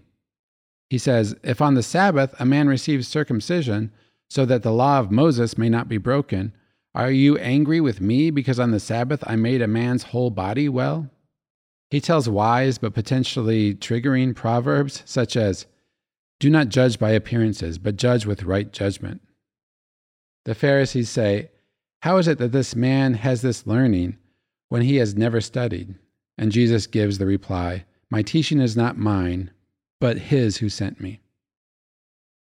He 0.89 0.97
says, 0.97 1.35
If 1.43 1.61
on 1.61 1.75
the 1.75 1.83
Sabbath 1.83 2.35
a 2.39 2.45
man 2.45 2.67
receives 2.67 3.07
circumcision, 3.07 3.91
so 4.29 4.45
that 4.45 4.63
the 4.63 4.73
law 4.73 4.99
of 4.99 5.11
Moses 5.11 5.57
may 5.57 5.69
not 5.69 5.87
be 5.87 5.97
broken, 5.97 6.53
are 6.95 7.11
you 7.11 7.37
angry 7.39 7.81
with 7.81 7.99
me 7.99 8.31
because 8.31 8.57
on 8.57 8.71
the 8.71 8.79
Sabbath 8.79 9.21
I 9.27 9.35
made 9.35 9.61
a 9.61 9.67
man's 9.67 10.03
whole 10.03 10.29
body 10.29 10.69
well? 10.69 11.09
He 11.89 11.99
tells 11.99 12.29
wise 12.29 12.77
but 12.77 12.93
potentially 12.93 13.75
triggering 13.75 14.33
proverbs 14.33 15.03
such 15.05 15.35
as, 15.35 15.65
Do 16.39 16.49
not 16.49 16.69
judge 16.69 16.97
by 16.97 17.11
appearances, 17.11 17.77
but 17.77 17.97
judge 17.97 18.25
with 18.25 18.43
right 18.43 18.71
judgment. 18.71 19.21
The 20.45 20.55
Pharisees 20.55 21.09
say, 21.09 21.51
How 22.01 22.15
is 22.15 22.29
it 22.29 22.37
that 22.37 22.53
this 22.53 22.77
man 22.77 23.15
has 23.15 23.41
this 23.41 23.67
learning 23.67 24.17
when 24.69 24.81
he 24.81 24.95
has 24.95 25.15
never 25.15 25.41
studied? 25.41 25.95
And 26.37 26.49
Jesus 26.49 26.87
gives 26.87 27.17
the 27.17 27.25
reply, 27.25 27.83
My 28.09 28.21
teaching 28.21 28.61
is 28.61 28.77
not 28.77 28.97
mine, 28.97 29.51
but 29.99 30.17
his 30.17 30.57
who 30.57 30.69
sent 30.69 31.01
me. 31.01 31.19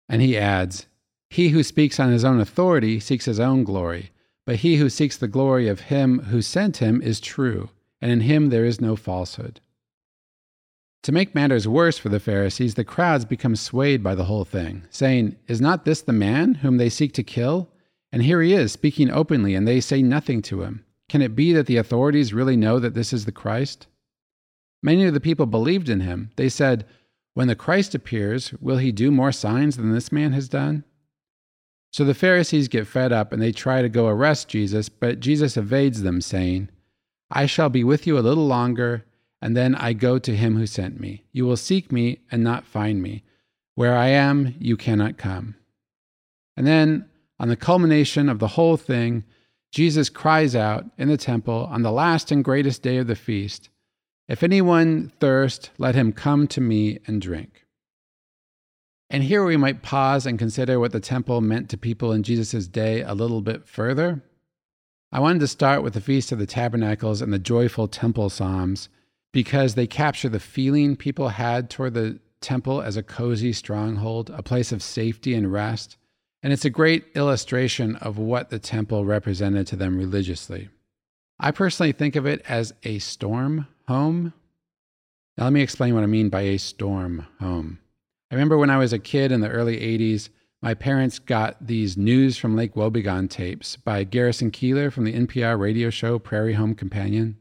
And 0.08 0.22
he 0.22 0.38
adds, 0.38 0.86
He 1.32 1.50
who 1.50 1.64
speaks 1.64 2.00
on 2.00 2.12
his 2.12 2.24
own 2.24 2.40
authority 2.40 3.00
seeks 3.00 3.26
his 3.26 3.40
own 3.40 3.64
glory. 3.64 4.12
But 4.48 4.62
he 4.62 4.78
who 4.78 4.90
seeks 4.90 5.18
the 5.18 5.28
glory 5.28 5.68
of 5.68 5.82
him 5.82 6.20
who 6.20 6.42
sent 6.42 6.78
him 6.78 7.02
is 7.02 7.20
true, 7.20 7.70
and 8.02 8.10
in 8.10 8.22
him 8.22 8.48
there 8.48 8.64
is 8.64 8.80
no 8.80 8.96
falsehood. 8.96 9.60
To 11.04 11.12
make 11.12 11.36
matters 11.36 11.68
worse 11.68 11.98
for 11.98 12.08
the 12.08 12.22
Pharisees, 12.22 12.76
the 12.76 12.86
crowds 12.86 13.26
become 13.26 13.58
swayed 13.58 14.02
by 14.02 14.16
the 14.16 14.24
whole 14.24 14.46
thing, 14.46 14.86
saying, 14.90 15.36
Is 15.50 15.60
not 15.60 15.84
this 15.84 16.02
the 16.02 16.14
man 16.14 16.56
whom 16.56 16.78
they 16.78 16.88
seek 16.88 17.12
to 17.16 17.24
kill? 17.24 17.70
And 18.10 18.24
here 18.24 18.42
he 18.42 18.54
is, 18.54 18.72
speaking 18.72 19.12
openly, 19.12 19.54
and 19.54 19.68
they 19.68 19.82
say 19.82 20.02
nothing 20.02 20.42
to 20.44 20.62
him. 20.62 20.86
Can 21.10 21.22
it 21.22 21.36
be 21.36 21.52
that 21.52 21.66
the 21.66 21.76
authorities 21.76 22.34
really 22.34 22.56
know 22.56 22.80
that 22.80 22.94
this 22.94 23.12
is 23.12 23.26
the 23.26 23.34
Christ? 23.34 23.88
Many 24.82 25.04
of 25.04 25.14
the 25.14 25.20
people 25.20 25.46
believed 25.46 25.90
in 25.90 26.00
him. 26.00 26.32
They 26.38 26.48
said, 26.48 26.86
When 27.34 27.50
the 27.50 27.56
Christ 27.56 27.94
appears, 27.94 28.54
will 28.62 28.78
he 28.78 28.94
do 28.94 29.12
more 29.12 29.34
signs 29.34 29.76
than 29.76 29.92
this 29.92 30.10
man 30.10 30.32
has 30.32 30.48
done? 30.48 30.86
So 31.92 32.04
the 32.04 32.14
Pharisees 32.14 32.68
get 32.68 32.88
fed 32.88 33.12
up 33.12 33.32
and 33.32 33.42
they 33.42 33.52
try 33.52 33.82
to 33.82 33.90
go 33.90 34.08
arrest 34.08 34.50
Jesus, 34.50 34.90
but 34.90 35.20
Jesus 35.20 35.58
evades 35.58 36.02
them, 36.02 36.22
saying, 36.22 36.70
I 37.32 37.46
shall 37.46 37.70
be 37.70 37.84
with 37.84 38.08
you 38.08 38.18
a 38.18 38.22
little 38.22 38.48
longer, 38.48 39.06
and 39.42 39.56
then 39.56 39.76
I 39.76 39.94
go 39.94 40.18
to 40.20 40.36
him 40.36 40.58
who 40.58 40.66
sent 40.66 41.00
me. 41.00 41.24
You 41.32 41.46
will 41.46 41.58
seek 41.58 41.92
me 41.92 42.20
and 42.32 42.44
not 42.44 42.66
find 42.66 43.02
me. 43.02 43.24
Where 43.76 43.96
I 43.96 44.08
am, 44.08 44.56
you 44.60 44.76
cannot 44.78 45.18
come. 45.18 45.56
And 46.56 46.66
then, 46.66 47.10
on 47.40 47.50
the 47.50 47.56
culmination 47.56 48.30
of 48.30 48.40
the 48.40 48.48
whole 48.50 48.78
thing, 48.78 49.24
Jesus 49.72 50.10
cries 50.10 50.56
out 50.56 50.86
in 50.98 51.08
the 51.08 51.18
temple 51.18 51.68
on 51.70 51.84
the 51.84 51.92
last 51.92 52.32
and 52.32 52.44
greatest 52.44 52.82
day 52.82 52.98
of 52.98 53.08
the 53.08 53.16
feast 53.16 53.70
If 54.28 54.44
anyone 54.44 55.12
thirst, 55.20 55.70
let 55.78 55.96
him 55.96 56.12
come 56.12 56.48
to 56.48 56.60
me 56.60 57.00
and 57.08 57.22
drink. 57.22 57.67
And 59.10 59.24
here 59.24 59.46
we 59.46 59.56
might 59.56 59.84
pause 59.84 60.26
and 60.26 60.38
consider 60.38 60.80
what 60.80 60.92
the 60.92 61.00
temple 61.00 61.40
meant 61.40 61.70
to 61.70 61.78
people 61.78 62.12
in 62.12 62.24
Jesus' 62.24 62.68
day 62.68 63.02
a 63.02 63.14
little 63.14 63.42
bit 63.42 63.68
further. 63.68 64.22
I 65.12 65.22
wanted 65.22 65.40
to 65.40 65.48
start 65.48 65.82
with 65.82 65.94
the 65.94 66.02
Feast 66.02 66.34
of 66.34 66.40
the 66.40 66.46
Tabernacles 66.46 67.22
and 67.22 67.32
the 67.32 67.40
joyful 67.40 67.88
temple 67.88 68.30
psalms 68.30 68.90
because 69.32 69.76
they 69.76 69.88
capture 69.88 70.28
the 70.28 70.40
feeling 70.40 70.98
people 70.98 71.30
had 71.30 71.70
toward 71.70 71.94
the 71.94 72.20
temple 72.42 72.82
as 72.82 72.98
a 72.98 73.04
cozy 73.04 73.54
stronghold, 73.54 74.30
a 74.32 74.44
place 74.44 74.74
of 74.74 74.84
safety 74.84 75.34
and 75.34 75.52
rest. 75.52 75.98
And 76.44 76.52
it's 76.52 76.66
a 76.66 76.70
great 76.70 77.06
illustration 77.16 77.96
of 77.98 78.18
what 78.18 78.50
the 78.50 78.60
temple 78.60 79.06
represented 79.06 79.68
to 79.68 79.76
them 79.76 79.98
religiously. 79.98 80.70
I 81.40 81.52
personally 81.52 81.94
think 81.94 82.16
of 82.16 82.26
it 82.26 82.44
as 82.48 82.74
a 82.84 83.00
storm 83.00 83.68
home. 83.88 84.34
Now, 85.38 85.46
let 85.46 85.54
me 85.54 85.62
explain 85.62 85.94
what 85.94 86.04
I 86.04 86.08
mean 86.08 86.30
by 86.30 86.42
a 86.42 86.58
storm 86.58 87.26
home. 87.40 87.80
I 88.30 88.36
remember 88.36 88.58
when 88.58 88.70
I 88.70 88.78
was 88.78 88.92
a 88.92 89.00
kid 89.00 89.32
in 89.32 89.40
the 89.40 89.50
early 89.50 89.78
80s, 89.78 90.30
my 90.62 90.74
parents 90.74 91.18
got 91.20 91.66
these 91.66 91.96
News 91.96 92.38
from 92.38 92.56
Lake 92.56 92.74
Wobegon 92.74 93.30
tapes 93.30 93.78
by 93.78 94.04
Garrison 94.04 94.52
Keillor 94.52 94.92
from 94.92 95.06
the 95.06 95.14
NPR 95.14 95.58
radio 95.58 95.90
show 95.90 96.20
Prairie 96.20 96.56
Home 96.56 96.76
Companion. 96.76 97.38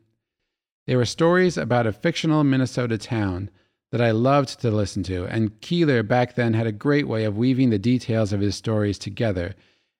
They 0.87 0.95
were 0.95 1.05
stories 1.05 1.57
about 1.57 1.87
a 1.87 1.93
fictional 1.93 2.45
Minnesota 2.45 2.99
town 2.99 3.51
that 3.91 4.01
I 4.01 4.13
loved 4.13 4.61
to 4.61 4.71
listen 4.71 5.03
to, 5.05 5.25
and 5.27 5.61
Keillor 5.61 6.07
back 6.07 6.35
then 6.35 6.55
had 6.55 6.67
a 6.67 6.73
great 6.73 7.09
way 7.09 7.25
of 7.25 7.37
weaving 7.37 7.71
the 7.71 7.79
details 7.79 8.33
of 8.33 8.41
his 8.41 8.55
stories 8.55 8.99
together 8.99 9.55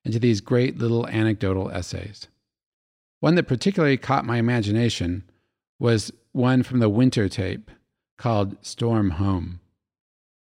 into 0.05 0.19
these 0.19 0.39
great 0.39 0.77
little 0.77 1.05
anecdotal 1.07 1.69
essays. 1.69 2.27
One 3.19 3.35
that 3.35 3.47
particularly 3.47 3.97
caught 3.97 4.25
my 4.25 4.37
imagination 4.37 5.23
was 5.79 6.13
one 6.31 6.63
from 6.63 6.79
the 6.79 6.89
winter 6.89 7.27
tape 7.27 7.71
called 8.17 8.55
Storm 8.61 9.11
Home. 9.11 9.59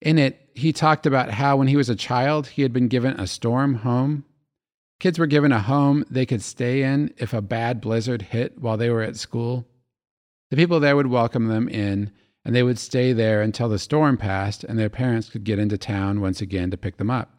In 0.01 0.19
it, 0.19 0.51
he 0.55 0.73
talked 0.73 1.07
about 1.07 1.31
how 1.31 1.57
when 1.57 1.69
he 1.69 1.77
was 1.77 1.89
a 1.89 1.97
child, 1.97 2.49
he 2.49 2.63
had 2.63 2.73
been 2.73 2.89
given 2.89 3.19
a 3.19 3.27
storm 3.27 3.75
home. 3.75 4.25
Kids 5.01 5.19
were 5.19 5.27
given 5.27 5.53
a 5.53 5.61
home 5.61 6.05
they 6.11 6.27
could 6.27 6.43
stay 6.43 6.83
in 6.83 7.13
if 7.17 7.33
a 7.33 7.43
bad 7.43 7.81
blizzard 7.81 8.23
hit 8.23 8.59
while 8.59 8.77
they 8.77 8.91
were 8.91 9.03
at 9.03 9.17
school. 9.17 9.67
The 10.51 10.57
people 10.57 10.81
there 10.81 10.97
would 10.97 11.09
welcome 11.09 11.47
them 11.47 11.69
in, 11.69 12.11
and 12.45 12.55
they 12.55 12.63
would 12.63 12.79
stay 12.79 13.13
there 13.13 13.43
until 13.43 13.69
the 13.69 13.79
storm 13.79 14.17
passed 14.17 14.65
and 14.65 14.79
their 14.79 14.89
parents 14.89 15.29
could 15.29 15.45
get 15.45 15.59
into 15.59 15.77
town 15.77 16.21
once 16.21 16.41
again 16.41 16.71
to 16.71 16.77
pick 16.77 16.97
them 16.97 17.11
up. 17.11 17.35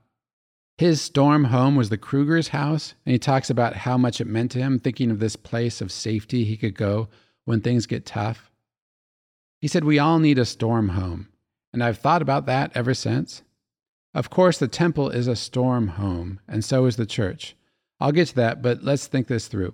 His 0.77 1.01
storm 1.01 1.45
home 1.45 1.75
was 1.75 1.89
the 1.89 1.97
Kruger's 1.97 2.49
house, 2.49 2.93
and 3.05 3.11
he 3.11 3.19
talks 3.19 3.49
about 3.49 3.75
how 3.75 3.97
much 3.97 4.21
it 4.21 4.27
meant 4.27 4.51
to 4.51 4.59
him, 4.59 4.79
thinking 4.79 5.11
of 5.11 5.19
this 5.19 5.35
place 5.35 5.81
of 5.81 5.91
safety 5.91 6.45
he 6.45 6.55
could 6.55 6.75
go 6.75 7.09
when 7.43 7.59
things 7.59 7.85
get 7.85 8.05
tough. 8.05 8.49
He 9.59 9.67
said, 9.67 9.83
We 9.83 9.99
all 9.99 10.19
need 10.19 10.37
a 10.37 10.45
storm 10.45 10.89
home, 10.89 11.28
and 11.73 11.83
I've 11.83 11.99
thought 11.99 12.21
about 12.21 12.45
that 12.47 12.71
ever 12.75 12.93
since. 12.93 13.43
Of 14.13 14.29
course, 14.29 14.57
the 14.57 14.67
temple 14.67 15.09
is 15.09 15.27
a 15.27 15.35
storm 15.35 15.89
home, 15.89 16.39
and 16.47 16.65
so 16.65 16.85
is 16.85 16.95
the 16.95 17.05
church. 17.05 17.55
I'll 17.99 18.11
get 18.11 18.29
to 18.29 18.35
that, 18.35 18.61
but 18.61 18.83
let's 18.83 19.07
think 19.07 19.27
this 19.27 19.47
through. 19.47 19.73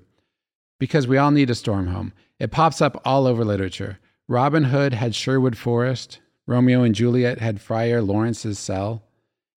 Because 0.80 1.08
we 1.08 1.18
all 1.18 1.32
need 1.32 1.50
a 1.50 1.56
storm 1.56 1.88
home. 1.88 2.12
It 2.40 2.52
pops 2.52 2.82
up 2.82 3.02
all 3.06 3.28
over 3.28 3.46
literature. 3.46 4.00
Robin 4.28 4.66
Hood 4.66 4.94
had 4.94 5.16
Sherwood 5.16 5.58
Forest. 5.58 6.20
Romeo 6.48 6.84
and 6.84 6.94
Juliet 6.94 7.40
had 7.40 7.62
Friar 7.62 8.02
Lawrence's 8.02 8.60
cell. 8.60 9.04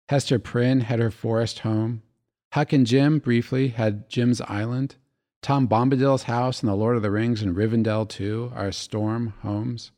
Hester 0.09 0.39
Prynne 0.39 0.81
had 0.81 1.01
her 1.01 1.11
forest 1.11 1.61
home. 1.61 2.03
Huck 2.53 2.73
and 2.73 2.87
Jim, 2.87 3.19
briefly, 3.19 3.69
had 3.69 4.09
Jim's 4.09 4.41
Island. 4.43 4.97
Tom 5.43 5.69
Bombadil's 5.69 6.25
house 6.25 6.63
in 6.63 6.67
The 6.67 6.77
Lord 6.77 6.97
of 6.97 7.03
the 7.03 7.11
Rings 7.11 7.43
and 7.43 7.55
Rivendell, 7.55 8.09
too, 8.09 8.53
are 8.55 8.73
storm 8.73 9.35
homes. 9.43 9.91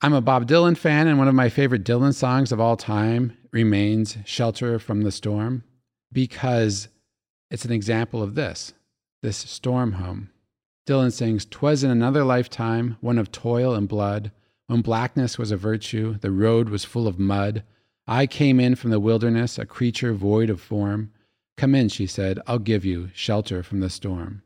I'm 0.00 0.12
a 0.12 0.20
Bob 0.20 0.46
Dylan 0.46 0.76
fan, 0.76 1.08
and 1.08 1.18
one 1.18 1.26
of 1.26 1.34
my 1.34 1.48
favorite 1.48 1.82
Dylan 1.82 2.14
songs 2.14 2.52
of 2.52 2.60
all 2.60 2.76
time 2.76 3.36
remains 3.50 4.16
Shelter 4.24 4.78
from 4.78 5.02
the 5.02 5.10
Storm 5.10 5.64
because 6.12 6.86
it's 7.50 7.64
an 7.64 7.72
example 7.72 8.22
of 8.22 8.36
this 8.36 8.74
this 9.22 9.38
storm 9.38 9.94
home. 9.94 10.30
Dylan 10.86 11.12
sings, 11.12 11.44
Twas 11.44 11.82
in 11.82 11.90
another 11.90 12.22
lifetime, 12.22 12.96
one 13.00 13.18
of 13.18 13.32
toil 13.32 13.74
and 13.74 13.88
blood, 13.88 14.30
when 14.68 14.82
blackness 14.82 15.36
was 15.36 15.50
a 15.50 15.56
virtue, 15.56 16.16
the 16.20 16.30
road 16.30 16.68
was 16.68 16.84
full 16.84 17.08
of 17.08 17.18
mud. 17.18 17.64
I 18.06 18.28
came 18.28 18.60
in 18.60 18.76
from 18.76 18.90
the 18.90 19.00
wilderness, 19.00 19.58
a 19.58 19.66
creature 19.66 20.12
void 20.14 20.48
of 20.48 20.60
form. 20.60 21.10
Come 21.56 21.74
in, 21.74 21.88
she 21.88 22.06
said, 22.06 22.38
I'll 22.46 22.60
give 22.60 22.84
you 22.84 23.10
shelter 23.14 23.64
from 23.64 23.80
the 23.80 23.90
storm. 23.90 24.42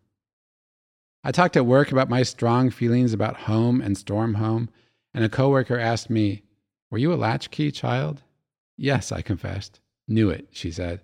I 1.22 1.30
talked 1.30 1.58
at 1.58 1.66
work 1.66 1.92
about 1.92 2.08
my 2.08 2.22
strong 2.22 2.70
feelings 2.70 3.12
about 3.12 3.40
home 3.42 3.82
and 3.82 3.98
storm 3.98 4.34
home, 4.34 4.70
and 5.14 5.24
a 5.24 5.28
coworker 5.28 5.78
asked 5.78 6.10
me, 6.10 6.42
Were 6.90 6.98
you 6.98 7.12
a 7.12 7.16
latchkey 7.16 7.70
child? 7.70 8.22
Yes, 8.76 9.12
I 9.12 9.22
confessed. 9.22 9.80
Knew 10.08 10.30
it, 10.30 10.48
she 10.50 10.70
said. 10.70 11.00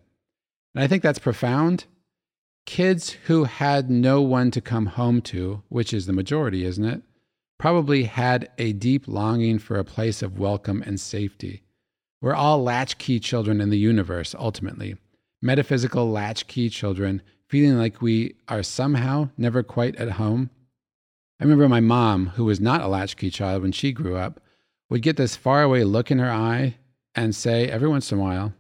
And 0.75 0.85
I 0.85 0.87
think 0.87 1.03
that's 1.03 1.19
profound 1.19 1.87
kids 2.69 3.17
who 3.25 3.45
had 3.45 3.89
no 3.89 4.21
one 4.21 4.51
to 4.51 4.61
come 4.61 4.85
home 4.85 5.23
to, 5.23 5.63
which 5.71 5.95
is 5.95 6.05
the 6.05 6.13
majority, 6.13 6.67
isn't 6.67 6.85
it? 6.85 7.01
Probably 7.59 8.05
had 8.05 8.51
a 8.59 8.75
deep 8.75 9.09
longing 9.09 9.59
for 9.59 9.79
a 9.79 9.85
place 9.85 10.23
of 10.23 10.39
welcome 10.39 10.83
and 10.85 11.01
safety. 11.01 11.63
We're 12.21 12.35
all 12.35 12.63
latchkey 12.63 13.21
children 13.21 13.63
in 13.63 13.71
the 13.71 13.79
universe, 13.79 14.35
ultimately. 14.39 14.97
Metaphysical 15.41 16.11
latchkey 16.11 16.69
children, 16.69 17.23
feeling 17.49 17.79
like 17.79 18.03
we 18.03 18.35
are 18.49 18.63
somehow 18.63 19.31
never 19.39 19.63
quite 19.63 19.97
at 19.97 20.13
home. 20.13 20.51
I 21.41 21.45
remember 21.45 21.69
my 21.69 21.81
mom, 21.81 22.29
who 22.31 22.45
was 22.45 22.61
not 22.61 22.81
a 22.81 22.89
latchkey 22.89 23.31
child 23.31 23.63
when 23.63 23.73
she 23.73 23.93
grew 23.93 24.17
up, 24.17 24.41
would 24.91 25.03
get 25.03 25.17
this 25.17 25.37
faraway 25.37 25.85
look 25.85 26.11
in 26.11 26.19
her 26.19 26.31
eye 26.31 26.77
and 27.15 27.35
say 27.35 27.69
every 27.69 27.89
once 27.89 28.11
in 28.11 28.19
a 28.19 28.21
while, 28.21 28.55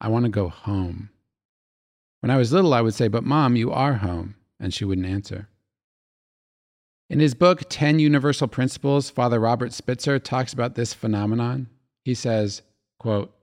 I 0.00 0.08
want 0.08 0.24
to 0.24 0.30
go 0.30 0.48
home. 0.48 1.10
When 2.20 2.30
I 2.30 2.36
was 2.36 2.52
little, 2.52 2.72
I 2.72 2.80
would 2.80 2.94
say, 2.94 3.08
But 3.08 3.24
mom, 3.24 3.56
you 3.56 3.70
are 3.70 3.94
home. 3.94 4.36
And 4.58 4.74
she 4.74 4.84
wouldn't 4.84 5.06
answer. 5.06 5.48
In 7.08 7.18
his 7.18 7.34
book, 7.34 7.62
10 7.68 7.98
Universal 7.98 8.48
Principles, 8.48 9.10
Father 9.10 9.40
Robert 9.40 9.72
Spitzer 9.72 10.18
talks 10.18 10.52
about 10.52 10.74
this 10.74 10.92
phenomenon. 10.92 11.68
He 12.04 12.14
says, 12.14 12.62
quote, 12.98 13.34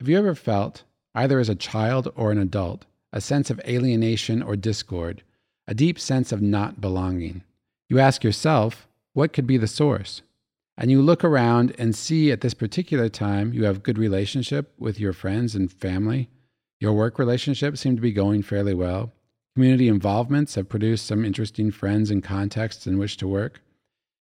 Have 0.00 0.08
you 0.08 0.18
ever 0.18 0.34
felt, 0.34 0.82
either 1.14 1.38
as 1.38 1.48
a 1.48 1.54
child 1.54 2.12
or 2.16 2.32
an 2.32 2.38
adult, 2.38 2.84
a 3.12 3.20
sense 3.20 3.50
of 3.50 3.60
alienation 3.66 4.42
or 4.42 4.56
discord, 4.56 5.22
a 5.66 5.74
deep 5.74 5.98
sense 5.98 6.32
of 6.32 6.42
not 6.42 6.80
belonging? 6.80 7.44
You 7.92 7.98
ask 7.98 8.24
yourself, 8.24 8.88
what 9.12 9.34
could 9.34 9.46
be 9.46 9.58
the 9.58 9.66
source? 9.68 10.22
And 10.78 10.90
you 10.90 11.02
look 11.02 11.22
around 11.22 11.76
and 11.78 11.94
see 11.94 12.32
at 12.32 12.40
this 12.40 12.54
particular 12.54 13.10
time 13.10 13.52
you 13.52 13.64
have 13.66 13.82
good 13.82 13.98
relationship 13.98 14.72
with 14.78 14.98
your 14.98 15.12
friends 15.12 15.54
and 15.54 15.70
family 15.70 16.30
your 16.80 16.94
work 16.94 17.18
relationships 17.18 17.82
seem 17.82 17.96
to 17.96 18.02
be 18.02 18.12
going 18.12 18.42
fairly 18.42 18.72
well. 18.72 19.12
Community 19.54 19.88
involvements 19.88 20.54
have 20.54 20.70
produced 20.70 21.04
some 21.04 21.22
interesting 21.22 21.70
friends 21.70 22.10
and 22.10 22.24
contexts 22.24 22.86
in 22.86 22.96
which 22.96 23.18
to 23.18 23.28
work. 23.28 23.60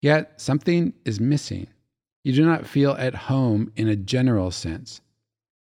Yet 0.01 0.41
something 0.41 0.95
is 1.05 1.21
missing. 1.21 1.67
You 2.25 2.33
do 2.33 2.47
not 2.47 2.67
feel 2.67 2.93
at 2.93 3.15
home 3.15 3.71
in 3.77 3.89
a 3.89 3.95
general 3.95 4.51
sense. 4.51 5.03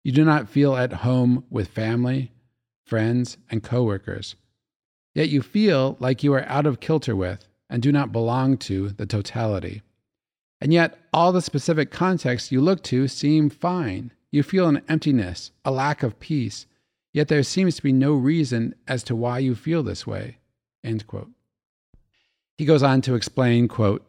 You 0.06 0.14
do 0.14 0.24
not 0.24 0.50
feel 0.50 0.78
at 0.78 0.94
home 0.94 1.44
with 1.52 1.68
family, 1.68 2.32
friends, 2.86 3.38
and 3.50 3.62
coworkers. 3.62 4.36
Yet 5.14 5.28
you 5.28 5.42
feel 5.42 5.98
like 6.00 6.24
you 6.24 6.34
are 6.34 6.46
out 6.46 6.66
of 6.66 6.80
kilter 6.80 7.18
with 7.18 7.46
and 7.72 7.82
do 7.82 7.92
not 7.92 8.12
belong 8.12 8.58
to 8.58 8.90
the 8.90 9.08
totality. 9.08 9.82
And 10.60 10.72
yet 10.72 11.00
all 11.12 11.32
the 11.32 11.42
specific 11.42 11.90
contexts 11.90 12.52
you 12.52 12.62
look 12.62 12.84
to 12.84 13.08
seem 13.08 13.50
fine. 13.50 14.12
You 14.30 14.44
feel 14.44 14.68
an 14.68 14.84
emptiness, 14.88 15.50
a 15.66 15.72
lack 15.72 16.04
of 16.04 16.20
peace, 16.20 16.68
Yet 17.14 17.28
there 17.28 17.44
seems 17.44 17.76
to 17.76 17.84
be 17.84 17.92
no 17.92 18.14
reason 18.14 18.74
as 18.88 19.04
to 19.04 19.16
why 19.16 19.40
you 19.40 19.54
feel 19.54 19.84
this 19.84 20.08
way. 20.08 20.38
He 22.58 22.66
goes 22.66 22.84
on 22.84 23.02
to 23.02 23.16
explain, 23.16 23.68
quote, 23.68 24.06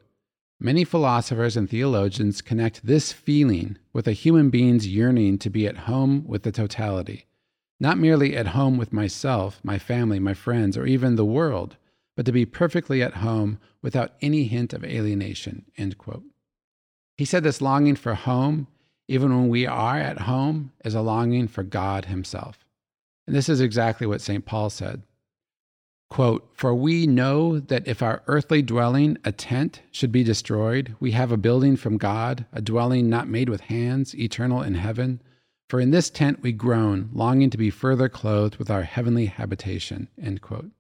Many 0.61 0.85
philosophers 0.85 1.57
and 1.57 1.69
theologians 1.69 2.41
connect 2.41 2.87
this 2.87 3.13
feeling 3.13 3.79
with 3.93 4.07
a 4.07 4.13
human 4.13 4.51
being's 4.51 4.87
yearning 4.87 5.39
to 5.39 5.51
be 5.51 5.67
at 5.67 5.79
home 5.79 6.25
with 6.27 6.45
the 6.45 6.53
totality, 6.53 7.27
not 7.81 7.99
merely 7.99 8.37
at 8.37 8.49
home 8.49 8.79
with 8.79 8.93
myself, 8.93 9.61
my 9.65 9.79
family, 9.79 10.21
my 10.21 10.35
friends, 10.35 10.77
or 10.77 10.87
even 10.87 11.17
the 11.17 11.25
world, 11.25 11.77
but 12.17 12.27
to 12.27 12.33
be 12.33 12.45
perfectly 12.45 13.03
at 13.03 13.15
home 13.15 13.59
without 13.81 14.13
any 14.21 14.45
hint 14.45 14.73
of 14.73 14.85
alienation. 14.85 15.65
End 15.77 15.99
quote. 15.99 16.25
He 17.17 17.25
said 17.25 17.43
this 17.43 17.61
longing 17.61 17.97
for 17.97 18.15
home, 18.15 18.67
even 19.09 19.37
when 19.37 19.49
we 19.49 19.67
are 19.67 19.99
at 19.99 20.21
home, 20.21 20.73
is 20.85 20.95
a 20.95 21.01
longing 21.03 21.49
for 21.49 21.63
God 21.63 22.07
Himself. 22.07 22.65
And 23.27 23.37
this 23.37 23.49
is 23.49 23.61
exactly 23.61 24.07
what 24.07 24.21
St. 24.21 24.45
Paul 24.45 24.71
said. 24.71 25.03
Quote, 26.11 26.51
For 26.53 26.75
we 26.75 27.07
know 27.07 27.59
that 27.59 27.89
if 27.89 28.03
our 28.03 28.23
earthly 28.27 28.61
dwelling, 28.61 29.17
a 29.25 29.33
tent, 29.33 29.81
should 29.91 30.13
be 30.13 30.23
destroyed, 30.23 30.95
we 31.01 31.13
have 31.13 31.33
a 31.33 31.39
building 31.39 31.77
from 31.77 31.97
God, 31.97 32.45
a 32.53 32.61
dwelling 32.61 33.09
not 33.09 33.29
made 33.29 33.49
with 33.49 33.63
hands, 33.63 34.15
eternal 34.15 34.63
in 34.63 34.75
heaven. 34.75 35.23
For 35.71 35.81
in 35.81 35.91
this 35.91 36.11
tent 36.11 36.43
we 36.43 36.53
groan, 36.53 37.09
longing 37.15 37.49
to 37.49 37.57
be 37.57 37.71
further 37.71 38.11
clothed 38.11 38.57
with 38.57 38.71
our 38.71 38.83
heavenly 38.83 39.27
habitation. 39.27 40.09
End 40.21 40.43
quote. 40.43 40.71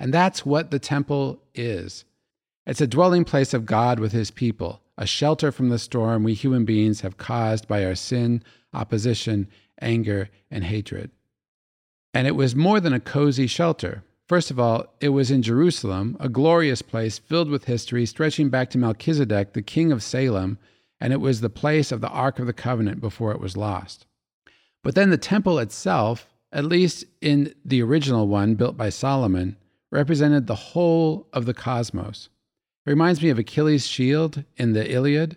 And 0.00 0.14
that's 0.14 0.46
what 0.46 0.70
the 0.70 0.78
temple 0.78 1.42
is. 1.54 2.06
It's 2.66 2.80
a 2.80 2.86
dwelling 2.86 3.24
place 3.24 3.52
of 3.52 3.66
God 3.66 4.00
with 4.00 4.12
his 4.12 4.30
people, 4.30 4.80
a 4.96 5.06
shelter 5.06 5.52
from 5.52 5.68
the 5.68 5.78
storm 5.78 6.24
we 6.24 6.32
human 6.32 6.64
beings 6.64 7.02
have 7.02 7.18
caused 7.18 7.68
by 7.68 7.84
our 7.84 7.94
sin, 7.94 8.42
opposition, 8.72 9.46
anger, 9.80 10.30
and 10.50 10.64
hatred. 10.64 11.10
And 12.14 12.26
it 12.26 12.34
was 12.34 12.56
more 12.56 12.80
than 12.80 12.94
a 12.94 13.00
cozy 13.00 13.46
shelter. 13.46 14.02
First 14.26 14.50
of 14.50 14.58
all, 14.58 14.86
it 15.00 15.10
was 15.10 15.30
in 15.30 15.42
Jerusalem, 15.42 16.16
a 16.18 16.28
glorious 16.28 16.80
place 16.80 17.18
filled 17.18 17.50
with 17.50 17.66
history 17.66 18.06
stretching 18.06 18.48
back 18.48 18.70
to 18.70 18.78
Melchizedek, 18.78 19.52
the 19.52 19.62
king 19.62 19.92
of 19.92 20.02
Salem, 20.02 20.58
and 20.98 21.12
it 21.12 21.20
was 21.20 21.40
the 21.40 21.50
place 21.50 21.92
of 21.92 22.00
the 22.00 22.08
Ark 22.08 22.38
of 22.38 22.46
the 22.46 22.52
Covenant 22.52 23.00
before 23.00 23.32
it 23.32 23.40
was 23.40 23.56
lost. 23.56 24.06
But 24.82 24.94
then 24.94 25.10
the 25.10 25.18
temple 25.18 25.58
itself, 25.58 26.28
at 26.52 26.64
least 26.64 27.04
in 27.20 27.54
the 27.64 27.82
original 27.82 28.28
one 28.28 28.54
built 28.54 28.76
by 28.76 28.88
Solomon, 28.88 29.56
represented 29.90 30.46
the 30.46 30.54
whole 30.54 31.26
of 31.32 31.46
the 31.46 31.54
cosmos. 31.54 32.28
It 32.86 32.90
reminds 32.90 33.22
me 33.22 33.30
of 33.30 33.38
Achilles' 33.38 33.86
shield 33.86 34.44
in 34.56 34.72
the 34.72 34.90
Iliad. 34.90 35.36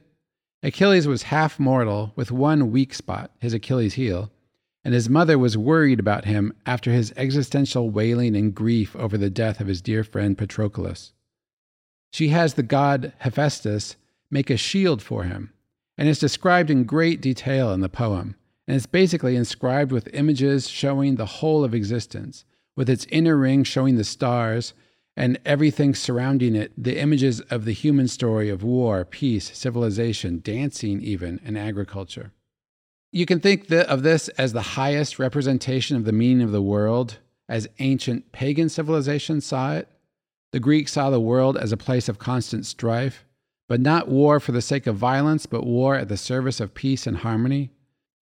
Achilles 0.61 1.07
was 1.07 1.23
half 1.23 1.59
mortal 1.59 2.13
with 2.15 2.31
one 2.31 2.71
weak 2.71 2.93
spot, 2.93 3.31
his 3.39 3.53
Achilles 3.53 3.95
heel, 3.95 4.31
and 4.85 4.93
his 4.93 5.09
mother 5.09 5.37
was 5.37 5.57
worried 5.57 5.99
about 5.99 6.25
him 6.25 6.53
after 6.65 6.91
his 6.91 7.13
existential 7.17 7.89
wailing 7.89 8.35
and 8.35 8.55
grief 8.55 8.95
over 8.95 9.17
the 9.17 9.29
death 9.29 9.59
of 9.59 9.67
his 9.67 9.81
dear 9.81 10.03
friend 10.03 10.37
Patroclus. 10.37 11.13
She 12.11 12.29
has 12.29 12.53
the 12.53 12.63
god 12.63 13.13
Hephaestus 13.19 13.95
make 14.29 14.49
a 14.49 14.57
shield 14.57 15.01
for 15.01 15.23
him, 15.23 15.51
and 15.97 16.07
it's 16.07 16.19
described 16.19 16.69
in 16.69 16.83
great 16.83 17.21
detail 17.21 17.71
in 17.71 17.81
the 17.81 17.89
poem, 17.89 18.35
and 18.67 18.75
it's 18.77 18.85
basically 18.85 19.35
inscribed 19.35 19.91
with 19.91 20.13
images 20.13 20.69
showing 20.69 21.15
the 21.15 21.25
whole 21.25 21.63
of 21.63 21.73
existence, 21.73 22.45
with 22.75 22.89
its 22.89 23.05
inner 23.09 23.37
ring 23.37 23.63
showing 23.63 23.95
the 23.95 24.03
stars 24.03 24.73
and 25.15 25.39
everything 25.45 25.93
surrounding 25.93 26.55
it, 26.55 26.71
the 26.75 26.99
images 26.99 27.39
of 27.41 27.65
the 27.65 27.71
human 27.71 28.07
story 28.07 28.49
of 28.49 28.63
war, 28.63 29.05
peace, 29.05 29.55
civilization, 29.55 30.41
dancing, 30.43 31.01
even, 31.01 31.39
and 31.45 31.57
agriculture. 31.57 32.31
You 33.11 33.27
can 33.27 33.39
think 33.39 33.71
of 33.71 34.01
this 34.01 34.27
as 34.29 34.53
the 34.53 34.61
highest 34.61 35.19
representation 35.19 35.95
of 35.97 36.05
the 36.05 36.11
meaning 36.11 36.41
of 36.41 36.51
the 36.51 36.63
world 36.63 37.19
as 37.47 37.67
ancient 37.77 38.31
pagan 38.31 38.69
civilizations 38.69 39.45
saw 39.45 39.75
it. 39.75 39.87
The 40.51 40.59
Greeks 40.59 40.93
saw 40.93 41.11
the 41.11 41.19
world 41.19 41.55
as 41.57 41.71
a 41.71 41.77
place 41.77 42.09
of 42.09 42.17
constant 42.17 42.65
strife, 42.65 43.25
but 43.69 43.79
not 43.79 44.07
war 44.07 44.39
for 44.39 44.51
the 44.51 44.61
sake 44.61 44.87
of 44.87 44.95
violence, 44.95 45.45
but 45.45 45.65
war 45.65 45.95
at 45.95 46.07
the 46.07 46.17
service 46.17 46.59
of 46.59 46.73
peace 46.73 47.05
and 47.05 47.17
harmony. 47.17 47.69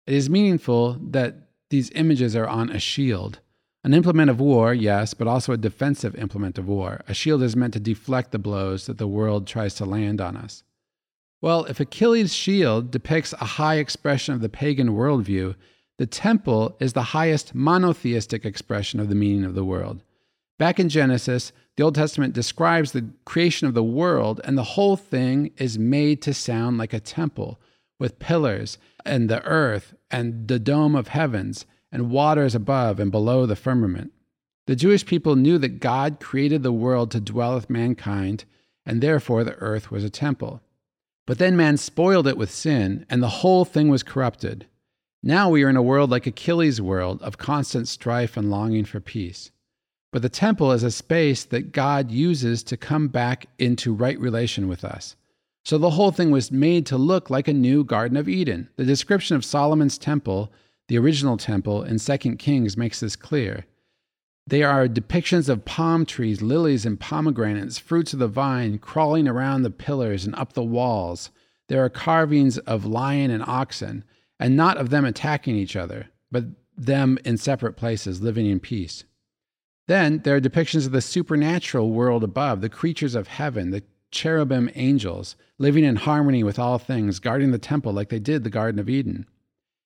It 0.08 0.14
is 0.14 0.30
meaningful 0.30 0.98
that 1.12 1.36
these 1.70 1.92
images 1.92 2.36
are 2.36 2.48
on 2.48 2.70
a 2.70 2.80
shield. 2.80 3.40
An 3.84 3.94
implement 3.96 4.30
of 4.30 4.40
war, 4.40 4.74
yes, 4.74 5.14
but 5.16 5.28
also 5.28 5.54
a 5.54 5.58
defensive 5.58 6.16
implement 6.16 6.60
of 6.60 6.68
war. 6.68 7.02
A 7.08 7.14
shield 7.14 7.42
is 7.42 7.56
meant 7.56 7.74
to 7.74 7.80
deflect 7.80 8.32
the 8.32 8.38
blows 8.38 8.86
that 8.86 9.00
the 9.00 9.08
world 9.08 9.48
tries 9.48 9.74
to 9.76 9.86
land 9.86 10.22
on 10.22 10.38
us. 10.38 10.64
Well, 11.42 11.66
if 11.66 11.80
Achilles' 11.80 12.34
shield 12.34 12.92
depicts 12.92 13.34
a 13.34 13.46
high 13.46 13.76
expression 13.76 14.36
of 14.36 14.42
the 14.42 14.50
pagan 14.50 14.90
worldview, 14.90 15.56
the 15.98 16.06
temple 16.06 16.78
is 16.80 16.94
the 16.94 17.02
highest 17.02 17.56
monotheistic 17.56 18.46
expression 18.46 19.00
of 19.00 19.10
the 19.10 19.16
meaning 19.16 19.46
of 19.46 19.56
the 19.56 19.66
world. 19.66 20.04
Back 20.60 20.80
in 20.80 20.88
Genesis, 20.88 21.52
the 21.76 21.84
Old 21.84 21.96
Testament 21.96 22.36
describes 22.36 22.92
the 22.92 23.10
creation 23.26 23.68
of 23.68 23.74
the 23.74 23.84
world, 23.84 24.40
and 24.44 24.56
the 24.56 24.64
whole 24.64 24.96
thing 24.96 25.52
is 25.58 25.80
made 25.80 26.22
to 26.22 26.36
sound 26.36 26.78
like 26.78 26.94
a 26.94 27.00
temple 27.00 27.60
with 27.98 28.20
pillars 28.20 28.78
and 29.04 29.28
the 29.28 29.44
earth 29.44 29.96
and 30.12 30.48
the 30.48 30.60
dome 30.60 30.96
of 30.96 31.08
heavens 31.08 31.66
and 31.92 32.10
waters 32.10 32.56
above 32.56 33.00
and 33.00 33.12
below 33.12 33.46
the 33.46 33.56
firmament. 33.56 34.12
The 34.68 34.76
Jewish 34.76 35.06
people 35.06 35.36
knew 35.36 35.58
that 35.58 35.80
God 35.80 36.20
created 36.20 36.64
the 36.64 36.72
world 36.72 37.12
to 37.12 37.20
dwell 37.20 37.56
with 37.56 37.70
mankind, 37.70 38.46
and 38.86 39.02
therefore 39.02 39.44
the 39.44 39.56
earth 39.56 39.92
was 39.92 40.04
a 40.04 40.10
temple. 40.10 40.62
But 41.28 41.38
then 41.38 41.58
man 41.58 41.78
spoiled 41.78 42.28
it 42.28 42.38
with 42.38 42.52
sin, 42.52 43.06
and 43.10 43.22
the 43.22 43.30
whole 43.30 43.66
thing 43.66 43.90
was 43.90 44.04
corrupted. 44.04 44.66
Now 45.24 45.50
we 45.50 45.64
are 45.64 45.70
in 45.70 45.76
a 45.76 45.84
world 45.84 46.10
like 46.10 46.26
Achilles' 46.26 46.82
world 46.82 47.22
of 47.22 47.38
constant 47.38 47.88
strife 47.88 48.38
and 48.38 48.50
longing 48.50 48.86
for 48.86 49.00
peace. 49.00 49.52
But 50.12 50.24
the 50.24 50.30
temple 50.30 50.72
is 50.72 50.84
a 50.84 50.92
space 50.92 51.46
that 51.46 51.72
God 51.72 52.12
uses 52.12 52.64
to 52.64 52.76
come 52.76 53.08
back 53.08 53.46
into 53.60 53.94
right 53.94 54.20
relation 54.20 54.68
with 54.68 54.84
us. 54.84 55.16
So 55.64 55.78
the 55.78 55.92
whole 55.92 56.12
thing 56.12 56.32
was 56.32 56.52
made 56.52 56.86
to 56.88 56.98
look 56.98 57.30
like 57.30 57.48
a 57.48 57.54
new 57.54 57.84
Garden 57.84 58.18
of 58.18 58.28
Eden. 58.28 58.70
The 58.78 58.84
description 58.84 59.36
of 59.36 59.46
Solomon's 59.46 59.98
temple, 59.98 60.52
the 60.92 60.98
original 60.98 61.38
temple 61.38 61.84
in 61.84 61.98
2 61.98 62.18
Kings, 62.36 62.76
makes 62.76 63.00
this 63.00 63.16
clear. 63.16 63.66
They 64.46 64.62
are 64.62 64.90
depictions 64.90 65.48
of 65.48 65.64
palm 65.64 66.06
trees, 66.06 66.42
lilies, 66.42 66.86
and 66.86 67.00
pomegranates, 67.00 67.80
fruits 67.80 68.12
of 68.12 68.20
the 68.20 68.28
vine, 68.28 68.78
crawling 68.78 69.26
around 69.26 69.62
the 69.62 69.70
pillars 69.70 70.26
and 70.26 70.36
up 70.36 70.52
the 70.52 70.62
walls. 70.62 71.32
There 71.70 71.82
are 71.82 71.90
carvings 71.90 72.58
of 72.58 72.86
lion 72.86 73.32
and 73.32 73.42
oxen, 73.48 74.04
and 74.38 74.58
not 74.58 74.76
of 74.76 74.90
them 74.90 75.06
attacking 75.06 75.56
each 75.56 75.78
other, 75.78 76.08
but 76.30 76.44
them 76.76 77.18
in 77.24 77.38
separate 77.38 77.78
places, 77.78 78.22
living 78.22 78.48
in 78.48 78.60
peace. 78.60 79.06
Then 79.88 80.20
there 80.26 80.36
are 80.36 80.42
depictions 80.42 80.86
of 80.86 80.92
the 80.92 81.00
supernatural 81.00 81.92
world 81.92 82.22
above, 82.22 82.60
the 82.60 82.68
creatures 82.68 83.16
of 83.16 83.30
heaven, 83.30 83.72
the 83.72 83.84
cherubim 84.12 84.70
angels, 84.76 85.38
living 85.58 85.86
in 85.86 85.96
harmony 85.96 86.44
with 86.44 86.60
all 86.60 86.78
things, 86.78 87.20
guarding 87.20 87.52
the 87.52 87.58
temple 87.58 87.94
like 87.94 88.10
they 88.10 88.20
did 88.20 88.44
the 88.44 88.50
Garden 88.50 88.78
of 88.78 88.90
Eden. 88.90 89.26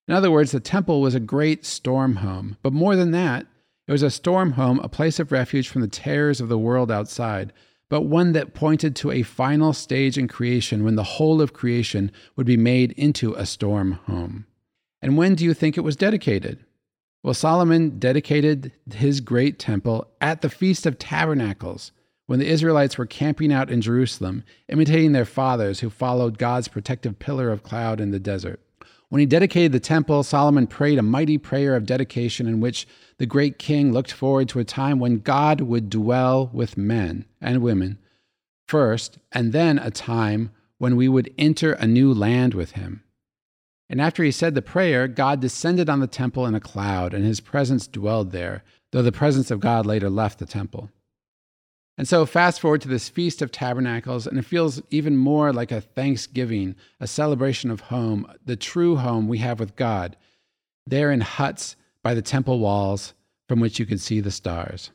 In 0.08 0.14
other 0.14 0.30
words, 0.30 0.52
the 0.52 0.60
temple 0.60 1.02
was 1.02 1.16
a 1.16 1.20
great 1.20 1.66
storm 1.66 2.18
home, 2.18 2.58
but 2.62 2.74
more 2.74 2.96
than 2.96 3.12
that, 3.12 3.48
it 3.88 3.92
was 3.92 4.04
a 4.04 4.10
storm 4.10 4.52
home, 4.52 4.80
a 4.80 4.90
place 4.90 5.20
of 5.20 5.32
refuge 5.32 5.68
from 5.68 5.82
the 5.82 5.88
terrors 5.88 6.42
of 6.42 6.50
the 6.50 6.58
world 6.58 6.92
outside, 6.92 7.54
but 7.90 8.02
one 8.02 8.34
that 8.34 8.54
pointed 8.54 8.96
to 8.96 9.12
a 9.12 9.22
final 9.22 9.74
stage 9.74 10.18
in 10.18 10.28
creation 10.28 10.84
when 10.84 10.96
the 10.96 11.04
whole 11.04 11.42
of 11.42 11.54
creation 11.54 12.12
would 12.36 12.46
be 12.46 12.58
made 12.58 12.92
into 12.94 13.34
a 13.34 13.46
storm 13.46 13.94
home. 14.06 14.46
And 15.02 15.18
when 15.18 15.36
do 15.36 15.44
you 15.44 15.54
think 15.54 15.78
it 15.78 15.82
was 15.82 15.96
dedicated? 15.96 16.66
Well, 17.22 17.34
Solomon 17.34 17.98
dedicated 18.00 18.72
his 18.92 19.22
great 19.22 19.60
temple 19.60 20.08
at 20.22 20.42
the 20.42 20.50
Feast 20.50 20.86
of 20.86 21.00
Tabernacles, 21.00 21.92
when 22.28 22.40
the 22.40 22.48
Israelites 22.48 22.98
were 22.98 23.06
camping 23.06 23.54
out 23.54 23.70
in 23.70 23.82
Jerusalem, 23.82 24.44
imitating 24.68 25.12
their 25.12 25.26
fathers 25.26 25.80
who 25.80 25.90
followed 25.90 26.40
God's 26.40 26.68
protective 26.68 27.20
pillar 27.20 27.52
of 27.52 27.64
cloud 27.64 28.02
in 28.02 28.12
the 28.12 28.20
desert. 28.20 28.60
When 29.10 29.20
he 29.20 29.26
dedicated 29.26 29.72
the 29.72 29.80
temple, 29.80 30.24
Solomon 30.24 30.68
prayed 30.68 30.98
a 30.98 31.04
mighty 31.04 31.38
prayer 31.38 31.76
of 31.76 31.86
dedication 31.86 32.48
in 32.48 32.60
which 32.60 32.88
the 33.18 33.26
great 33.26 33.60
king 33.60 33.92
looked 33.94 34.12
forward 34.12 34.50
to 34.50 34.60
a 34.60 34.66
time 34.66 35.00
when 35.00 35.20
God 35.20 35.62
would 35.62 35.90
dwell 35.90 36.50
with 36.52 36.78
men 36.78 37.26
and 37.40 37.62
women 37.62 38.00
first, 38.68 39.20
and 39.32 39.54
then 39.54 39.78
a 39.78 39.92
time 39.92 40.52
when 40.78 40.96
we 40.96 41.08
would 41.08 41.34
enter 41.38 41.74
a 41.74 41.88
new 41.88 42.14
land 42.14 42.54
with 42.54 42.72
him. 42.72 43.04
And 43.90 44.02
after 44.02 44.24
he 44.24 44.32
said 44.32 44.56
the 44.56 44.62
prayer, 44.62 45.08
God 45.08 45.40
descended 45.40 45.90
on 45.90 46.00
the 46.00 46.08
temple 46.08 46.48
in 46.48 46.56
a 46.56 46.60
cloud, 46.60 47.14
and 47.14 47.24
his 47.24 47.40
presence 47.40 47.88
dwelled 47.88 48.32
there, 48.32 48.64
though 48.92 49.04
the 49.04 49.12
presence 49.12 49.52
of 49.52 49.60
God 49.60 49.86
later 49.86 50.10
left 50.10 50.40
the 50.40 50.48
temple. 50.48 50.90
And 51.98 52.08
so, 52.08 52.26
fast 52.26 52.60
forward 52.60 52.82
to 52.82 52.90
this 52.90 53.08
Feast 53.08 53.42
of 53.42 53.52
Tabernacles, 53.52 54.28
and 54.28 54.38
it 54.38 54.44
feels 54.44 54.82
even 54.90 55.16
more 55.16 55.54
like 55.54 55.72
a 55.72 55.80
thanksgiving, 55.80 56.76
a 57.00 57.08
celebration 57.08 57.72
of 57.72 57.80
home, 57.82 58.30
the 58.46 58.58
true 58.58 58.98
home 58.98 59.28
we 59.28 59.38
have 59.38 59.62
with 59.62 59.78
God, 59.78 60.18
there 60.86 61.12
in 61.12 61.22
huts 61.22 61.78
by 62.04 62.14
the 62.14 62.22
temple 62.22 62.60
walls 62.60 63.14
from 63.48 63.62
which 63.62 63.80
you 63.80 63.86
can 63.86 63.98
see 63.98 64.20
the 64.20 64.32
stars. 64.32 64.92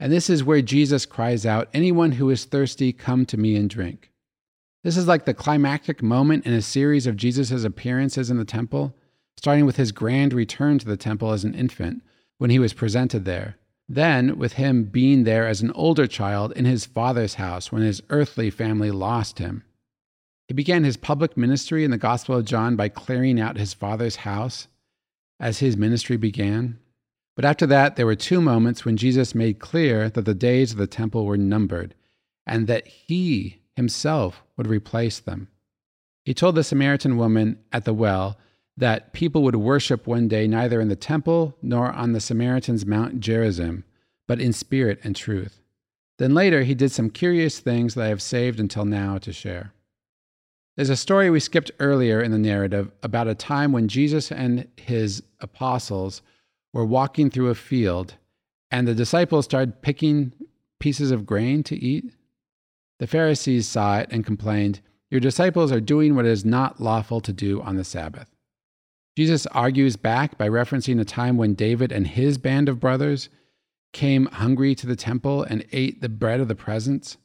And 0.00 0.12
this 0.12 0.28
is 0.28 0.42
where 0.42 0.60
Jesus 0.60 1.06
cries 1.06 1.46
out, 1.46 1.68
Anyone 1.72 2.12
who 2.12 2.30
is 2.30 2.46
thirsty, 2.46 2.92
come 2.92 3.24
to 3.26 3.36
me 3.36 3.54
and 3.54 3.70
drink. 3.70 4.10
This 4.82 4.96
is 4.96 5.06
like 5.06 5.24
the 5.24 5.34
climactic 5.34 6.02
moment 6.02 6.44
in 6.44 6.52
a 6.52 6.62
series 6.62 7.06
of 7.06 7.16
Jesus' 7.16 7.62
appearances 7.62 8.28
in 8.28 8.38
the 8.38 8.44
temple, 8.44 8.96
starting 9.36 9.66
with 9.66 9.76
his 9.76 9.92
grand 9.92 10.32
return 10.32 10.80
to 10.80 10.86
the 10.86 10.96
temple 10.96 11.30
as 11.30 11.44
an 11.44 11.54
infant 11.54 12.02
when 12.38 12.50
he 12.50 12.58
was 12.58 12.72
presented 12.72 13.24
there 13.24 13.56
then, 13.94 14.38
with 14.38 14.54
him 14.54 14.84
being 14.84 15.24
there 15.24 15.46
as 15.46 15.60
an 15.60 15.70
older 15.72 16.06
child 16.06 16.52
in 16.52 16.64
his 16.64 16.86
father's 16.86 17.34
house 17.34 17.70
when 17.70 17.82
his 17.82 18.02
earthly 18.08 18.48
family 18.48 18.90
lost 18.90 19.38
him. 19.38 19.64
He 20.48 20.54
began 20.54 20.84
his 20.84 20.96
public 20.96 21.36
ministry 21.36 21.84
in 21.84 21.90
the 21.90 21.98
Gospel 21.98 22.36
of 22.36 22.46
John 22.46 22.74
by 22.74 22.88
clearing 22.88 23.38
out 23.38 23.58
his 23.58 23.74
father's 23.74 24.16
house 24.16 24.68
as 25.38 25.58
his 25.58 25.76
ministry 25.76 26.16
began. 26.16 26.78
But 27.36 27.44
after 27.44 27.66
that, 27.66 27.96
there 27.96 28.06
were 28.06 28.16
two 28.16 28.40
moments 28.40 28.84
when 28.84 28.96
Jesus 28.96 29.34
made 29.34 29.58
clear 29.58 30.08
that 30.08 30.24
the 30.24 30.34
days 30.34 30.72
of 30.72 30.78
the 30.78 30.86
temple 30.86 31.26
were 31.26 31.36
numbered 31.36 31.94
and 32.46 32.66
that 32.66 32.86
he 32.86 33.60
himself 33.76 34.42
would 34.56 34.66
replace 34.66 35.20
them. 35.20 35.48
He 36.24 36.34
told 36.34 36.54
the 36.54 36.64
Samaritan 36.64 37.16
woman 37.16 37.58
at 37.72 37.84
the 37.84 37.94
well 37.94 38.38
that 38.76 39.12
people 39.12 39.42
would 39.42 39.56
worship 39.56 40.06
one 40.06 40.28
day 40.28 40.46
neither 40.46 40.80
in 40.80 40.88
the 40.88 40.96
temple 40.96 41.56
nor 41.62 41.92
on 41.92 42.12
the 42.12 42.20
Samaritans' 42.20 42.86
Mount 42.86 43.20
Gerizim, 43.20 43.84
but 44.26 44.40
in 44.40 44.52
spirit 44.52 44.98
and 45.04 45.14
truth. 45.14 45.60
Then 46.18 46.34
later, 46.34 46.62
he 46.62 46.74
did 46.74 46.92
some 46.92 47.10
curious 47.10 47.58
things 47.58 47.94
that 47.94 48.04
I 48.04 48.08
have 48.08 48.22
saved 48.22 48.60
until 48.60 48.84
now 48.84 49.18
to 49.18 49.32
share. 49.32 49.72
There's 50.76 50.90
a 50.90 50.96
story 50.96 51.28
we 51.28 51.40
skipped 51.40 51.70
earlier 51.80 52.22
in 52.22 52.30
the 52.30 52.38
narrative 52.38 52.90
about 53.02 53.28
a 53.28 53.34
time 53.34 53.72
when 53.72 53.88
Jesus 53.88 54.32
and 54.32 54.66
his 54.76 55.22
apostles 55.40 56.22
were 56.72 56.84
walking 56.84 57.28
through 57.28 57.50
a 57.50 57.54
field 57.54 58.14
and 58.70 58.88
the 58.88 58.94
disciples 58.94 59.44
started 59.44 59.82
picking 59.82 60.32
pieces 60.80 61.10
of 61.10 61.26
grain 61.26 61.62
to 61.64 61.76
eat. 61.76 62.10
The 62.98 63.06
Pharisees 63.06 63.68
saw 63.68 63.98
it 63.98 64.08
and 64.10 64.24
complained, 64.24 64.80
Your 65.10 65.20
disciples 65.20 65.70
are 65.70 65.80
doing 65.80 66.16
what 66.16 66.24
is 66.24 66.44
not 66.44 66.80
lawful 66.80 67.20
to 67.20 67.32
do 67.34 67.60
on 67.60 67.76
the 67.76 67.84
Sabbath. 67.84 68.30
Jesus 69.16 69.46
argues 69.48 69.96
back 69.96 70.38
by 70.38 70.48
referencing 70.48 71.00
a 71.00 71.04
time 71.04 71.36
when 71.36 71.54
David 71.54 71.92
and 71.92 72.06
his 72.06 72.38
band 72.38 72.68
of 72.68 72.80
brothers 72.80 73.28
came 73.92 74.26
hungry 74.26 74.74
to 74.74 74.86
the 74.86 74.96
temple 74.96 75.42
and 75.42 75.66
ate 75.72 76.00
the 76.00 76.08
bread 76.08 76.40
of 76.40 76.48
the 76.48 76.54
presence, 76.54 77.18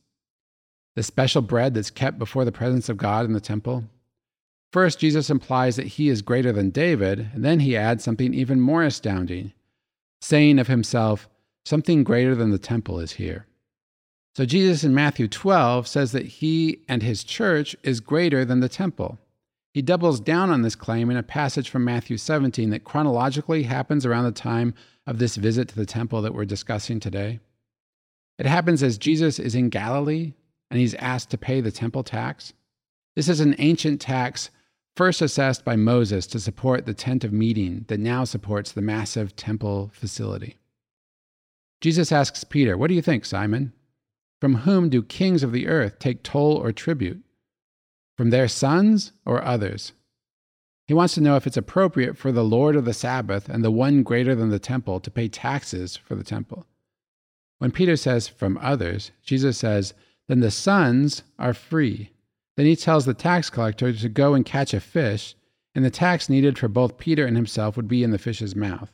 the 0.95 1.03
special 1.03 1.41
bread 1.41 1.73
that's 1.73 1.89
kept 1.89 2.19
before 2.19 2.43
the 2.43 2.51
presence 2.51 2.89
of 2.89 2.97
God 2.97 3.25
in 3.25 3.31
the 3.31 3.39
temple. 3.39 3.85
First, 4.73 4.99
Jesus 4.99 5.29
implies 5.29 5.77
that 5.77 5.87
he 5.87 6.09
is 6.09 6.21
greater 6.21 6.51
than 6.51 6.71
David, 6.71 7.29
and 7.33 7.45
then 7.45 7.61
he 7.61 7.77
adds 7.77 8.03
something 8.03 8.33
even 8.33 8.59
more 8.59 8.83
astounding, 8.83 9.53
saying 10.21 10.59
of 10.59 10.67
himself, 10.67 11.29
Something 11.65 12.05
greater 12.05 12.33
than 12.33 12.51
the 12.51 12.57
temple 12.57 12.99
is 13.01 13.13
here. 13.13 13.45
So, 14.35 14.45
Jesus 14.45 14.85
in 14.85 14.93
Matthew 14.93 15.27
12 15.27 15.85
says 15.85 16.13
that 16.13 16.25
he 16.25 16.79
and 16.87 17.03
his 17.03 17.25
church 17.25 17.75
is 17.83 17.99
greater 17.99 18.45
than 18.45 18.61
the 18.61 18.69
temple. 18.69 19.19
He 19.77 19.83
doubles 19.83 20.19
down 20.19 20.49
on 20.49 20.63
this 20.63 20.73
claim 20.73 21.11
in 21.11 21.17
a 21.17 21.21
passage 21.21 21.69
from 21.69 21.83
Matthew 21.83 22.17
17 22.17 22.71
that 22.71 22.83
chronologically 22.83 23.61
happens 23.61 24.07
around 24.07 24.23
the 24.23 24.31
time 24.31 24.73
of 25.05 25.19
this 25.19 25.35
visit 25.35 25.67
to 25.67 25.75
the 25.75 25.85
temple 25.85 26.23
that 26.23 26.33
we're 26.33 26.45
discussing 26.45 26.99
today. 26.99 27.39
It 28.39 28.47
happens 28.47 28.81
as 28.81 28.97
Jesus 28.97 29.37
is 29.37 29.53
in 29.53 29.69
Galilee 29.69 30.33
and 30.71 30.79
he's 30.79 30.95
asked 30.95 31.29
to 31.29 31.37
pay 31.37 31.61
the 31.61 31.69
temple 31.69 32.01
tax. 32.01 32.53
This 33.15 33.29
is 33.29 33.39
an 33.39 33.53
ancient 33.59 34.01
tax 34.01 34.49
first 34.95 35.21
assessed 35.21 35.63
by 35.63 35.75
Moses 35.75 36.25
to 36.25 36.39
support 36.39 36.87
the 36.87 36.95
tent 36.95 37.23
of 37.23 37.31
meeting 37.31 37.85
that 37.87 37.99
now 37.99 38.23
supports 38.23 38.71
the 38.71 38.81
massive 38.81 39.35
temple 39.35 39.91
facility. 39.93 40.57
Jesus 41.81 42.11
asks 42.11 42.43
Peter, 42.43 42.75
What 42.75 42.87
do 42.87 42.95
you 42.95 43.03
think, 43.03 43.25
Simon? 43.25 43.73
From 44.41 44.55
whom 44.55 44.89
do 44.89 45.03
kings 45.03 45.43
of 45.43 45.51
the 45.51 45.67
earth 45.67 45.99
take 45.99 46.23
toll 46.23 46.55
or 46.55 46.71
tribute? 46.71 47.21
From 48.17 48.31
their 48.31 48.47
sons 48.47 49.11
or 49.25 49.43
others? 49.43 49.93
He 50.87 50.93
wants 50.93 51.13
to 51.15 51.21
know 51.21 51.35
if 51.35 51.45
it's 51.45 51.57
appropriate 51.57 52.17
for 52.17 52.31
the 52.31 52.43
Lord 52.43 52.75
of 52.75 52.85
the 52.85 52.93
Sabbath 52.93 53.47
and 53.47 53.63
the 53.63 53.71
one 53.71 54.03
greater 54.03 54.33
than 54.33 54.49
the 54.49 54.59
temple 54.59 54.99
to 55.01 55.11
pay 55.11 55.27
taxes 55.27 55.95
for 55.97 56.15
the 56.15 56.23
temple. 56.23 56.65
When 57.59 57.71
Peter 57.71 57.95
says 57.95 58.27
from 58.27 58.57
others, 58.61 59.11
Jesus 59.23 59.57
says, 59.57 59.93
then 60.27 60.39
the 60.39 60.51
sons 60.51 61.23
are 61.37 61.53
free. 61.53 62.11
Then 62.55 62.65
he 62.65 62.75
tells 62.75 63.05
the 63.05 63.13
tax 63.13 63.49
collector 63.49 63.93
to 63.93 64.09
go 64.09 64.33
and 64.33 64.45
catch 64.45 64.73
a 64.73 64.79
fish, 64.79 65.35
and 65.75 65.85
the 65.85 65.89
tax 65.89 66.29
needed 66.29 66.57
for 66.57 66.67
both 66.67 66.97
Peter 66.97 67.25
and 67.25 67.35
himself 67.35 67.75
would 67.77 67.87
be 67.87 68.03
in 68.03 68.11
the 68.11 68.17
fish's 68.17 68.55
mouth. 68.55 68.91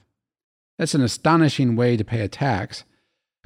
That's 0.78 0.96
an 0.96 1.02
astonishing 1.02 1.76
way 1.76 1.96
to 1.98 2.04
pay 2.04 2.22
a 2.22 2.28
tax, 2.28 2.84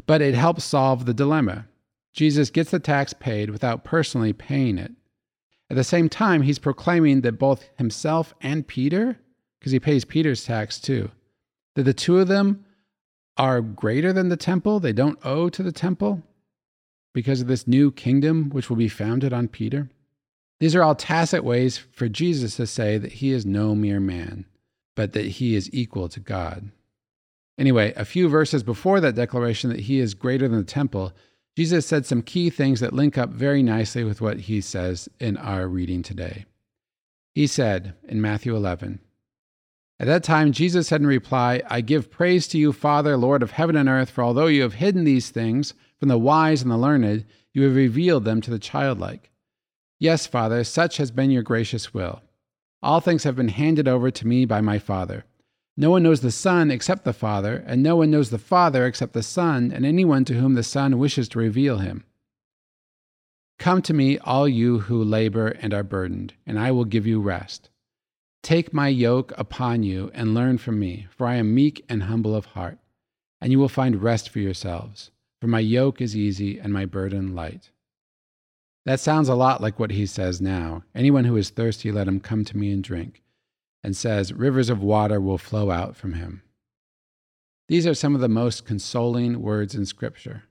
but 0.05 0.21
it 0.21 0.33
helps 0.35 0.63
solve 0.63 1.05
the 1.05 1.13
dilemma. 1.13 1.67
Jesus 2.13 2.49
gets 2.49 2.71
the 2.71 2.79
tax 2.79 3.13
paid 3.13 3.49
without 3.49 3.83
personally 3.83 4.33
paying 4.33 4.77
it. 4.77 4.91
At 5.69 5.75
the 5.75 5.83
same 5.83 6.09
time, 6.09 6.43
he's 6.43 6.59
proclaiming 6.59 7.21
that 7.21 7.39
both 7.39 7.69
himself 7.77 8.33
and 8.41 8.67
Peter, 8.67 9.19
because 9.59 9.71
he 9.71 9.79
pays 9.79 10.05
Peter's 10.05 10.45
tax 10.45 10.79
too, 10.79 11.11
that 11.75 11.83
the 11.83 11.93
two 11.93 12.19
of 12.19 12.27
them 12.27 12.65
are 13.37 13.61
greater 13.61 14.13
than 14.13 14.29
the 14.29 14.37
temple, 14.37 14.79
they 14.79 14.93
don't 14.93 15.19
owe 15.23 15.49
to 15.49 15.61
the 15.61 15.71
temple 15.71 16.23
because 17.13 17.41
of 17.41 17.47
this 17.47 17.67
new 17.67 17.91
kingdom 17.91 18.49
which 18.49 18.69
will 18.69 18.77
be 18.77 18.87
founded 18.87 19.33
on 19.33 19.47
Peter. 19.47 19.89
These 20.59 20.75
are 20.75 20.83
all 20.83 20.95
tacit 20.95 21.43
ways 21.43 21.77
for 21.77 22.07
Jesus 22.07 22.55
to 22.55 22.65
say 22.65 22.97
that 22.97 23.13
he 23.13 23.31
is 23.31 23.45
no 23.45 23.75
mere 23.75 23.99
man, 23.99 24.45
but 24.95 25.13
that 25.13 25.25
he 25.25 25.55
is 25.55 25.69
equal 25.73 26.09
to 26.09 26.19
God. 26.19 26.71
Anyway, 27.57 27.93
a 27.95 28.05
few 28.05 28.29
verses 28.29 28.63
before 28.63 28.99
that 28.99 29.15
declaration 29.15 29.69
that 29.69 29.81
he 29.81 29.99
is 29.99 30.13
greater 30.13 30.47
than 30.47 30.59
the 30.59 30.63
temple, 30.63 31.11
Jesus 31.57 31.87
said 31.87 32.05
some 32.05 32.21
key 32.21 32.51
things 32.51 32.81
that 32.81 32.93
link 32.93 33.17
up 33.17 33.31
very 33.31 33.63
nicely 33.63 34.03
with 34.03 34.21
what 34.21 34.41
he 34.41 34.61
says 34.61 35.09
in 35.19 35.37
our 35.37 35.67
reading 35.67 36.03
today. 36.03 36.45
He 37.33 37.47
said 37.47 37.95
in 38.07 38.21
Matthew 38.21 38.55
11, 38.55 38.99
At 39.99 40.05
that 40.05 40.23
time, 40.23 40.51
Jesus 40.51 40.89
said 40.89 41.01
in 41.01 41.07
reply, 41.07 41.63
I 41.67 41.81
give 41.81 42.11
praise 42.11 42.47
to 42.49 42.59
you, 42.59 42.71
Father, 42.73 43.17
Lord 43.17 43.41
of 43.41 43.53
heaven 43.53 43.75
and 43.75 43.89
earth, 43.89 44.11
for 44.11 44.23
although 44.23 44.45
you 44.45 44.61
have 44.61 44.75
hidden 44.75 45.03
these 45.03 45.31
things 45.31 45.73
from 45.99 46.09
the 46.09 46.19
wise 46.19 46.61
and 46.61 46.69
the 46.69 46.77
learned, 46.77 47.25
you 47.53 47.63
have 47.63 47.75
revealed 47.75 48.23
them 48.23 48.39
to 48.41 48.51
the 48.51 48.59
childlike. 48.59 49.31
Yes, 49.97 50.27
Father, 50.27 50.63
such 50.63 50.97
has 50.97 51.09
been 51.09 51.31
your 51.31 51.41
gracious 51.41 51.91
will. 51.91 52.21
All 52.83 52.99
things 52.99 53.23
have 53.23 53.35
been 53.35 53.47
handed 53.47 53.87
over 53.87 54.11
to 54.11 54.27
me 54.27 54.45
by 54.45 54.61
my 54.61 54.77
Father. 54.77 55.25
No 55.79 55.91
one 55.91 56.01
knows 56.01 56.21
the 56.21 56.31
Son 56.31 56.71
except 56.71 57.05
the 57.05 57.13
Father, 57.13 57.63
and 57.67 57.83
no 57.83 57.95
one 57.97 58.09
knows 58.09 58.31
the 58.31 58.39
Father 58.39 58.87
except 58.87 59.13
the 59.13 59.21
Son, 59.21 59.71
and 59.71 59.85
anyone 59.85 60.25
to 60.25 60.33
whom 60.33 60.55
the 60.55 60.63
Son 60.63 60.97
wishes 60.97 61.29
to 61.29 61.39
reveal 61.39 61.77
him. 61.77 62.03
Come 63.59 63.83
to 63.83 63.93
me, 63.93 64.17
all 64.17 64.47
you 64.47 64.79
who 64.79 65.03
labor 65.03 65.49
and 65.49 65.75
are 65.75 65.83
burdened, 65.83 66.33
and 66.47 66.57
I 66.57 66.71
will 66.71 66.83
give 66.83 67.05
you 67.05 67.21
rest. 67.21 67.69
Take 68.41 68.73
my 68.73 68.87
yoke 68.87 69.31
upon 69.37 69.83
you 69.83 70.09
and 70.15 70.33
learn 70.33 70.57
from 70.57 70.79
me, 70.79 71.05
for 71.11 71.27
I 71.27 71.35
am 71.35 71.53
meek 71.53 71.85
and 71.87 72.03
humble 72.03 72.35
of 72.35 72.45
heart, 72.45 72.79
and 73.39 73.51
you 73.51 73.59
will 73.59 73.69
find 73.69 74.01
rest 74.01 74.29
for 74.29 74.39
yourselves, 74.39 75.11
for 75.39 75.45
my 75.45 75.59
yoke 75.59 76.01
is 76.01 76.17
easy 76.17 76.57
and 76.57 76.73
my 76.73 76.85
burden 76.85 77.35
light. 77.35 77.69
That 78.85 78.99
sounds 78.99 79.29
a 79.29 79.35
lot 79.35 79.61
like 79.61 79.79
what 79.79 79.91
he 79.91 80.07
says 80.07 80.41
now. 80.41 80.83
Anyone 80.95 81.25
who 81.25 81.37
is 81.37 81.51
thirsty, 81.51 81.91
let 81.91 82.07
him 82.07 82.19
come 82.19 82.43
to 82.45 82.57
me 82.57 82.71
and 82.71 82.83
drink 82.83 83.21
and 83.83 83.95
says, 83.95 84.33
Rivers 84.33 84.69
of 84.69 84.81
water 84.81 85.19
will 85.19 85.37
flow 85.37 85.71
out 85.71 85.95
from 85.95 86.13
him. 86.13 86.41
These 87.67 87.85
are 87.85 87.93
some 87.93 88.15
of 88.15 88.21
the 88.21 88.29
most 88.29 88.65
consoling 88.65 89.41
words 89.41 89.75
in 89.75 89.85
Scripture. 89.85 90.43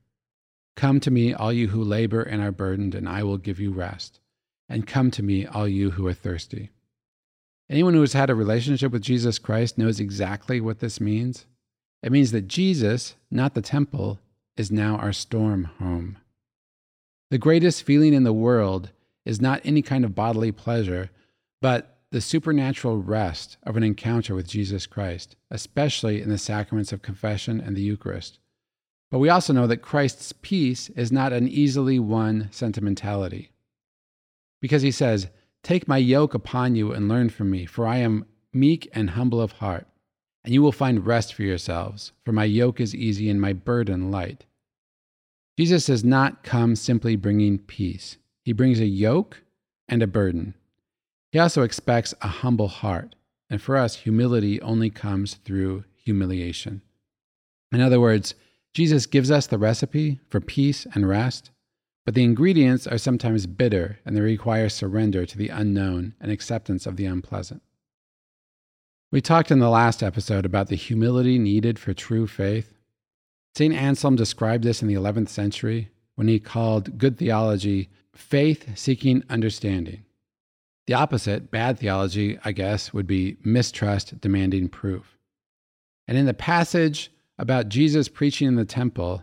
Come 0.76 1.00
to 1.00 1.10
me, 1.10 1.32
all 1.32 1.52
you 1.52 1.68
who 1.68 1.82
labor 1.82 2.22
and 2.22 2.42
are 2.42 2.52
burdened, 2.52 2.94
and 2.94 3.08
I 3.08 3.22
will 3.22 3.38
give 3.38 3.58
you 3.58 3.72
rest. 3.72 4.20
And 4.68 4.86
come 4.86 5.10
to 5.12 5.22
me, 5.22 5.46
all 5.46 5.66
you 5.66 5.92
who 5.92 6.06
are 6.06 6.12
thirsty. 6.12 6.70
Anyone 7.70 7.94
who 7.94 8.00
has 8.00 8.12
had 8.12 8.30
a 8.30 8.34
relationship 8.34 8.92
with 8.92 9.02
Jesus 9.02 9.38
Christ 9.38 9.78
knows 9.78 9.98
exactly 9.98 10.60
what 10.60 10.80
this 10.80 11.00
means. 11.00 11.46
It 12.02 12.12
means 12.12 12.30
that 12.32 12.48
Jesus, 12.48 13.14
not 13.30 13.54
the 13.54 13.62
temple, 13.62 14.20
is 14.56 14.70
now 14.70 14.96
our 14.96 15.12
storm 15.12 15.64
home. 15.78 16.18
The 17.30 17.38
greatest 17.38 17.82
feeling 17.82 18.14
in 18.14 18.22
the 18.22 18.32
world 18.32 18.90
is 19.24 19.40
not 19.40 19.60
any 19.64 19.82
kind 19.82 20.04
of 20.04 20.14
bodily 20.14 20.52
pleasure, 20.52 21.10
but 21.60 21.95
the 22.12 22.20
supernatural 22.20 22.98
rest 22.98 23.56
of 23.64 23.76
an 23.76 23.82
encounter 23.82 24.34
with 24.34 24.48
Jesus 24.48 24.86
Christ, 24.86 25.36
especially 25.50 26.22
in 26.22 26.30
the 26.30 26.38
sacraments 26.38 26.92
of 26.92 27.02
confession 27.02 27.60
and 27.60 27.76
the 27.76 27.82
Eucharist. 27.82 28.38
But 29.10 29.18
we 29.18 29.28
also 29.28 29.52
know 29.52 29.66
that 29.66 29.78
Christ's 29.78 30.32
peace 30.32 30.88
is 30.90 31.12
not 31.12 31.32
an 31.32 31.48
easily 31.48 31.98
won 31.98 32.48
sentimentality. 32.50 33.50
Because 34.60 34.82
he 34.82 34.90
says, 34.90 35.28
Take 35.62 35.88
my 35.88 35.98
yoke 35.98 36.34
upon 36.34 36.76
you 36.76 36.92
and 36.92 37.08
learn 37.08 37.28
from 37.28 37.50
me, 37.50 37.66
for 37.66 37.86
I 37.86 37.98
am 37.98 38.26
meek 38.52 38.88
and 38.92 39.10
humble 39.10 39.40
of 39.40 39.52
heart, 39.52 39.86
and 40.44 40.54
you 40.54 40.62
will 40.62 40.72
find 40.72 41.06
rest 41.06 41.34
for 41.34 41.42
yourselves, 41.42 42.12
for 42.24 42.32
my 42.32 42.44
yoke 42.44 42.80
is 42.80 42.94
easy 42.94 43.28
and 43.28 43.40
my 43.40 43.52
burden 43.52 44.10
light. 44.10 44.46
Jesus 45.58 45.86
does 45.86 46.04
not 46.04 46.42
come 46.42 46.76
simply 46.76 47.16
bringing 47.16 47.58
peace, 47.58 48.16
he 48.44 48.52
brings 48.52 48.78
a 48.78 48.86
yoke 48.86 49.42
and 49.88 50.02
a 50.02 50.06
burden. 50.06 50.54
He 51.36 51.40
also 51.40 51.64
expects 51.64 52.14
a 52.22 52.28
humble 52.28 52.68
heart. 52.68 53.14
And 53.50 53.60
for 53.60 53.76
us, 53.76 53.94
humility 53.94 54.58
only 54.62 54.88
comes 54.88 55.34
through 55.34 55.84
humiliation. 55.94 56.80
In 57.70 57.82
other 57.82 58.00
words, 58.00 58.34
Jesus 58.72 59.04
gives 59.04 59.30
us 59.30 59.46
the 59.46 59.58
recipe 59.58 60.18
for 60.30 60.40
peace 60.40 60.86
and 60.94 61.06
rest, 61.06 61.50
but 62.06 62.14
the 62.14 62.24
ingredients 62.24 62.86
are 62.86 62.96
sometimes 62.96 63.46
bitter 63.46 63.98
and 64.06 64.16
they 64.16 64.22
require 64.22 64.70
surrender 64.70 65.26
to 65.26 65.36
the 65.36 65.50
unknown 65.50 66.14
and 66.22 66.32
acceptance 66.32 66.86
of 66.86 66.96
the 66.96 67.04
unpleasant. 67.04 67.60
We 69.12 69.20
talked 69.20 69.50
in 69.50 69.58
the 69.58 69.68
last 69.68 70.02
episode 70.02 70.46
about 70.46 70.68
the 70.68 70.74
humility 70.74 71.38
needed 71.38 71.78
for 71.78 71.92
true 71.92 72.26
faith. 72.26 72.72
St. 73.54 73.74
Anselm 73.74 74.16
described 74.16 74.64
this 74.64 74.80
in 74.80 74.88
the 74.88 74.94
11th 74.94 75.28
century 75.28 75.90
when 76.14 76.28
he 76.28 76.40
called 76.40 76.96
good 76.96 77.18
theology 77.18 77.90
faith 78.14 78.78
seeking 78.78 79.22
understanding. 79.28 80.05
The 80.86 80.94
opposite, 80.94 81.50
bad 81.50 81.78
theology, 81.78 82.38
I 82.44 82.52
guess, 82.52 82.92
would 82.92 83.06
be 83.06 83.36
mistrust 83.42 84.20
demanding 84.20 84.68
proof. 84.68 85.18
And 86.06 86.16
in 86.16 86.26
the 86.26 86.34
passage 86.34 87.10
about 87.38 87.68
Jesus 87.68 88.08
preaching 88.08 88.46
in 88.46 88.54
the 88.54 88.64
temple, 88.64 89.22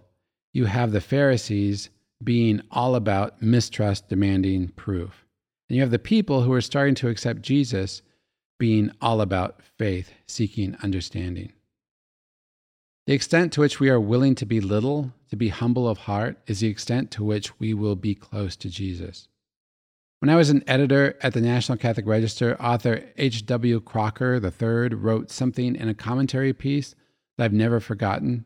you 0.51 0.65
have 0.65 0.91
the 0.91 1.01
Pharisees 1.01 1.89
being 2.23 2.61
all 2.71 2.95
about 2.95 3.41
mistrust 3.41 4.09
demanding 4.09 4.69
proof. 4.69 5.25
And 5.69 5.77
you 5.77 5.81
have 5.81 5.91
the 5.91 5.99
people 5.99 6.41
who 6.41 6.53
are 6.53 6.61
starting 6.61 6.95
to 6.95 7.07
accept 7.07 7.41
Jesus 7.41 8.01
being 8.59 8.91
all 9.01 9.21
about 9.21 9.61
faith 9.77 10.11
seeking 10.27 10.75
understanding. 10.83 11.53
The 13.07 13.13
extent 13.13 13.51
to 13.53 13.61
which 13.61 13.79
we 13.79 13.89
are 13.89 13.99
willing 13.99 14.35
to 14.35 14.45
be 14.45 14.61
little, 14.61 15.11
to 15.29 15.35
be 15.35 15.49
humble 15.49 15.89
of 15.89 15.97
heart, 15.99 16.37
is 16.47 16.59
the 16.59 16.67
extent 16.67 17.11
to 17.11 17.23
which 17.23 17.59
we 17.59 17.73
will 17.73 17.95
be 17.95 18.15
close 18.15 18.55
to 18.57 18.69
Jesus. 18.69 19.27
When 20.23 20.29
I 20.29 20.37
was 20.37 20.49
an 20.49 20.63
editor 20.67 21.17
at 21.19 21.33
the 21.33 21.41
National 21.41 21.77
Catholic 21.77 22.07
Register, 22.07 22.55
author 22.57 23.03
H.W. 23.17 23.81
Crocker 23.81 24.35
III 24.35 24.95
wrote 24.95 25.29
something 25.29 25.75
in 25.75 25.89
a 25.89 25.93
commentary 25.93 26.53
piece 26.53 26.95
that 27.35 27.43
I've 27.43 27.51
never 27.51 27.81
forgotten. 27.81 28.45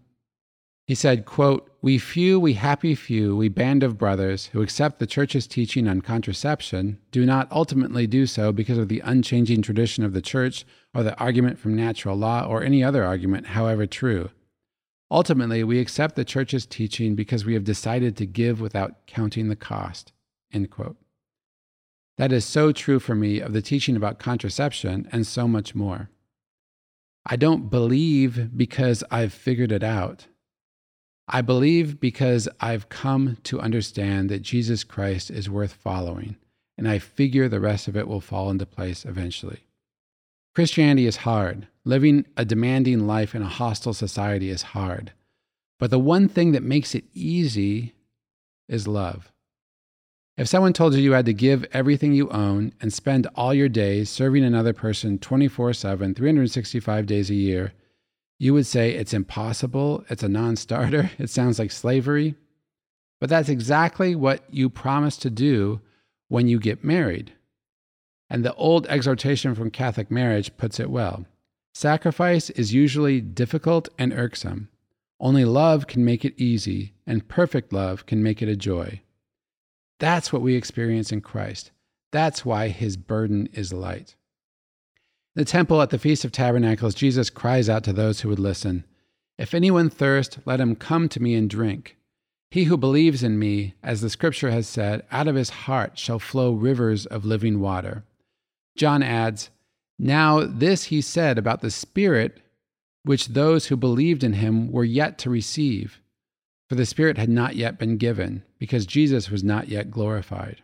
He 0.88 0.96
said, 0.96 1.26
quote, 1.26 1.70
We 1.84 2.00
few, 2.00 2.40
we 2.40 2.54
happy 2.54 2.96
few, 2.96 3.36
we 3.36 3.48
band 3.50 3.84
of 3.84 3.96
brothers 3.96 4.48
who 4.48 4.64
accept 4.64 4.98
the 4.98 5.06
Church's 5.06 5.46
teaching 5.46 5.88
on 5.88 6.02
contraception 6.02 6.98
do 7.12 7.28
not 7.28 7.48
ultimately 7.52 8.08
do 8.08 8.26
so 8.26 8.52
because 8.52 8.80
of 8.80 8.88
the 8.88 9.02
unchanging 9.02 9.62
tradition 9.62 10.04
of 10.04 10.14
the 10.14 10.20
Church 10.20 10.66
or 10.96 11.04
the 11.04 11.16
argument 11.20 11.60
from 11.60 11.76
natural 11.76 12.18
law 12.18 12.44
or 12.44 12.64
any 12.64 12.84
other 12.84 13.04
argument, 13.04 13.50
however 13.50 13.86
true. 13.86 14.32
Ultimately, 15.12 15.64
we 15.64 15.80
accept 15.80 16.16
the 16.16 16.26
Church's 16.26 16.66
teaching 16.66 17.14
because 17.14 17.46
we 17.46 17.54
have 17.54 17.64
decided 17.64 18.18
to 18.18 18.26
give 18.26 18.60
without 18.60 19.06
counting 19.06 19.50
the 19.50 19.56
cost. 19.56 20.12
End 20.52 20.72
quote. 20.72 20.98
That 22.18 22.32
is 22.32 22.46
so 22.46 22.72
true 22.72 23.00
for 23.00 23.16
me 23.16 23.40
of 23.40 23.54
the 23.54 23.62
teaching 23.62 23.96
about 23.96 24.20
contraception 24.20 25.08
and 25.12 25.26
so 25.26 25.48
much 25.48 25.76
more. 25.76 26.10
I 27.26 27.36
don't 27.36 27.70
believe 27.70 28.58
because 28.58 29.04
I've 29.12 29.34
figured 29.34 29.72
it 29.72 29.84
out. 29.84 30.28
I 31.28 31.42
believe 31.42 32.00
because 32.00 32.48
I've 32.60 32.90
come 32.90 33.38
to 33.44 33.60
understand 33.60 34.30
that 34.30 34.42
Jesus 34.42 34.84
Christ 34.86 35.30
is 35.30 35.50
worth 35.50 35.74
following, 35.74 36.38
and 36.78 36.88
I 36.88 37.00
figure 37.00 37.50
the 37.50 37.60
rest 37.60 37.90
of 37.90 37.98
it 37.98 38.08
will 38.08 38.22
fall 38.22 38.50
into 38.50 38.66
place 38.66 39.04
eventually. 39.04 39.66
Christianity 40.56 41.06
is 41.06 41.18
hard. 41.18 41.68
Living 41.84 42.26
a 42.36 42.46
demanding 42.46 43.06
life 43.06 43.36
in 43.36 43.42
a 43.42 43.48
hostile 43.48 43.94
society 43.94 44.50
is 44.50 44.62
hard. 44.62 45.12
But 45.80 45.92
the 45.92 46.00
one 46.00 46.28
thing 46.30 46.54
that 46.54 46.64
makes 46.64 46.96
it 46.96 47.04
easy 47.14 47.94
is 48.68 48.88
love. 48.88 49.32
If 50.38 50.48
someone 50.48 50.74
told 50.74 50.94
you 50.94 51.02
you 51.02 51.14
had 51.14 51.26
to 51.26 51.34
give 51.34 51.66
everything 51.74 52.14
you 52.14 52.30
own 52.30 52.72
and 52.80 52.94
spend 52.94 53.26
all 53.36 53.56
your 53.56 53.70
days 53.70 54.08
serving 54.08 54.44
another 54.44 54.72
person 54.72 55.18
24 55.18 55.74
7, 55.74 56.14
365 56.14 57.06
days 57.08 57.32
a 57.32 57.36
year, 57.36 57.74
you 58.38 58.54
would 58.54 58.68
say 58.68 58.92
it's 58.92 59.16
impossible, 59.16 60.06
it's 60.10 60.22
a 60.22 60.30
non 60.30 60.56
starter, 60.56 61.10
it 61.18 61.32
sounds 61.32 61.58
like 61.58 61.72
slavery. 61.72 62.36
But 63.20 63.32
that's 63.32 63.50
exactly 63.50 64.14
what 64.14 64.44
you 64.52 64.70
promise 64.70 65.18
to 65.18 65.32
do 65.32 65.82
when 66.28 66.48
you 66.48 66.60
get 66.60 66.84
married. 66.84 67.34
And 68.30 68.46
the 68.46 68.54
old 68.54 68.86
exhortation 68.88 69.56
from 69.56 69.72
Catholic 69.72 70.12
marriage 70.12 70.56
puts 70.56 70.80
it 70.80 70.92
well 70.92 71.26
sacrifice 71.74 72.52
is 72.52 72.76
usually 72.76 73.22
difficult 73.22 73.90
and 73.98 74.14
irksome. 74.14 74.70
Only 75.20 75.46
love 75.46 75.88
can 75.88 76.06
make 76.06 76.26
it 76.26 76.40
easy, 76.40 76.94
and 77.08 77.28
perfect 77.28 77.74
love 77.74 78.06
can 78.06 78.22
make 78.22 78.44
it 78.44 78.50
a 78.50 78.56
joy. 78.56 79.02
That's 80.00 80.32
what 80.32 80.42
we 80.42 80.56
experience 80.56 81.12
in 81.12 81.22
Christ. 81.22 81.72
That's 82.12 82.46
why 82.46 82.70
his 82.70 82.98
burden 82.98 83.50
is 83.54 83.74
light. 83.74 84.16
In 85.36 85.42
the 85.42 85.46
temple 85.46 85.82
at 85.82 85.90
the 85.90 86.00
Feast 86.00 86.24
of 86.24 86.32
Tabernacles, 86.32 86.96
Jesus 86.96 87.30
cries 87.30 87.70
out 87.70 87.84
to 87.84 87.94
those 87.94 88.22
who 88.22 88.30
would 88.30 88.40
listen 88.40 88.86
If 89.38 89.54
anyone 89.54 89.90
thirst, 89.90 90.40
let 90.46 90.60
him 90.60 90.76
come 90.76 91.10
to 91.10 91.22
me 91.22 91.36
and 91.36 91.50
drink. 91.50 91.98
He 92.50 92.66
who 92.66 92.78
believes 92.78 93.24
in 93.24 93.38
me, 93.38 93.74
as 93.84 94.02
the 94.02 94.10
scripture 94.10 94.52
has 94.52 94.68
said, 94.68 95.06
out 95.12 95.28
of 95.28 95.36
his 95.36 95.50
heart 95.50 96.00
shall 96.00 96.18
flow 96.18 96.54
rivers 96.54 97.06
of 97.06 97.26
living 97.26 97.60
water. 97.60 98.04
John 98.78 99.04
adds, 99.04 99.50
Now 100.00 100.46
this 100.46 100.86
he 100.86 101.02
said 101.02 101.38
about 101.38 101.62
the 101.62 101.72
Spirit, 101.72 102.40
which 103.04 103.30
those 103.30 103.68
who 103.68 103.76
believed 103.76 104.24
in 104.24 104.34
him 104.34 104.72
were 104.72 104.86
yet 104.86 105.18
to 105.20 105.30
receive 105.30 106.00
for 106.68 106.76
the 106.76 106.86
Spirit 106.86 107.18
had 107.18 107.30
not 107.30 107.56
yet 107.56 107.80
been 107.80 107.98
given, 107.98 108.44
because 108.60 108.86
Jesus 108.86 109.30
was 109.30 109.44
not 109.44 109.70
yet 109.70 109.90
glorified. 109.90 110.62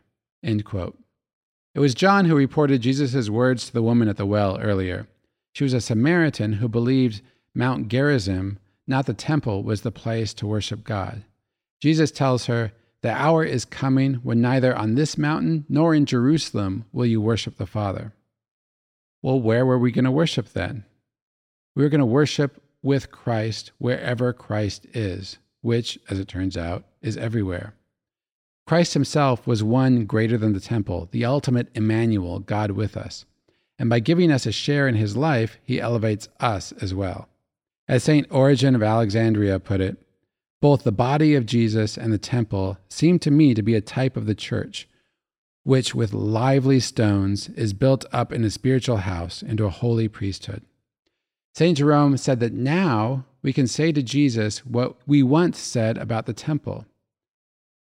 It 1.74 1.80
was 1.80 1.96
John 1.96 2.26
who 2.26 2.36
reported 2.36 2.82
Jesus' 2.82 3.30
words 3.30 3.68
to 3.68 3.74
the 3.74 3.82
woman 3.82 4.10
at 4.10 4.18
the 4.18 4.26
well 4.26 4.60
earlier. 4.60 5.08
She 5.54 5.64
was 5.64 5.74
a 5.74 5.82
Samaritan 5.82 6.54
who 6.54 6.68
believed 6.68 7.22
Mount 7.56 7.88
Gerizim, 7.88 8.60
not 8.86 9.06
the 9.06 9.14
temple, 9.14 9.64
was 9.64 9.82
the 9.82 9.92
place 9.92 10.34
to 10.36 10.48
worship 10.48 10.84
God. 10.84 11.24
Jesus 11.82 12.12
tells 12.12 12.48
her, 12.48 12.74
The 13.02 13.12
hour 13.12 13.46
is 13.46 13.64
coming 13.64 14.16
when 14.16 14.42
neither 14.42 14.76
on 14.76 14.96
this 14.96 15.18
mountain 15.18 15.66
nor 15.70 15.96
in 15.96 16.06
Jerusalem 16.06 16.86
will 16.92 17.06
you 17.06 17.22
worship 17.22 17.58
the 17.58 17.66
Father. 17.66 18.14
Well, 19.22 19.40
where 19.40 19.66
were 19.66 19.80
we 19.80 19.92
going 19.92 20.06
to 20.06 20.12
worship 20.12 20.50
then? 20.50 20.84
We 21.76 21.84
were 21.84 21.90
going 21.90 22.00
to 22.00 22.06
worship 22.06 22.62
with 22.82 23.12
Christ 23.12 23.72
wherever 23.78 24.34
Christ 24.34 24.86
is 24.94 25.38
which, 25.64 25.98
as 26.10 26.20
it 26.20 26.28
turns 26.28 26.56
out, 26.56 26.84
is 27.02 27.18
everywhere. 27.18 27.74
Christ 28.68 28.94
himself 28.94 29.48
was 29.48 29.64
one 29.64 30.06
greater 30.06 30.38
than 30.38 30.54
the 30.54 30.60
temple, 30.60 31.10
the 31.12 31.26
ultimate 31.26 31.70
Emmanuel, 31.74 32.40
God 32.40 32.72
with 32.72 32.96
us. 32.96 33.26
And 33.80 33.90
by 33.90 34.00
giving 34.00 34.32
us 34.32 34.46
a 34.46 34.52
share 34.52 34.88
in 34.88 34.96
his 34.96 35.18
life, 35.18 35.58
he 35.64 35.82
elevates 35.82 36.30
us 36.40 36.72
as 36.74 36.94
well. 36.94 37.28
As 37.88 38.04
St. 38.04 38.28
Origen 38.30 38.76
of 38.76 38.84
Alexandria 38.84 39.60
put 39.60 39.82
it, 39.82 39.98
both 40.62 40.84
the 40.84 40.92
body 40.92 41.36
of 41.36 41.46
Jesus 41.46 41.98
and 41.98 42.14
the 42.14 42.18
temple 42.18 42.78
seem 42.88 43.20
to 43.20 43.32
me 43.32 43.54
to 43.54 43.62
be 43.62 43.76
a 43.76 43.82
type 43.82 44.16
of 44.16 44.26
the 44.26 44.36
church, 44.36 44.88
which 45.64 45.96
with 45.96 46.14
lively 46.14 46.80
stones 46.80 47.50
is 47.50 47.74
built 47.74 48.06
up 48.14 48.32
in 48.32 48.44
a 48.44 48.50
spiritual 48.50 48.98
house 48.98 49.42
into 49.42 49.66
a 49.66 49.70
holy 49.70 50.08
priesthood. 50.08 50.62
St. 51.54 51.78
Jerome 51.78 52.18
said 52.18 52.40
that 52.40 52.54
now 52.54 53.26
we 53.44 53.54
can 53.54 53.68
say 53.68 53.92
to 53.92 54.02
Jesus 54.02 54.66
what 54.66 54.96
we 55.06 55.22
once 55.22 55.60
said 55.60 55.98
about 55.98 56.26
the 56.26 56.34
temple. 56.34 56.86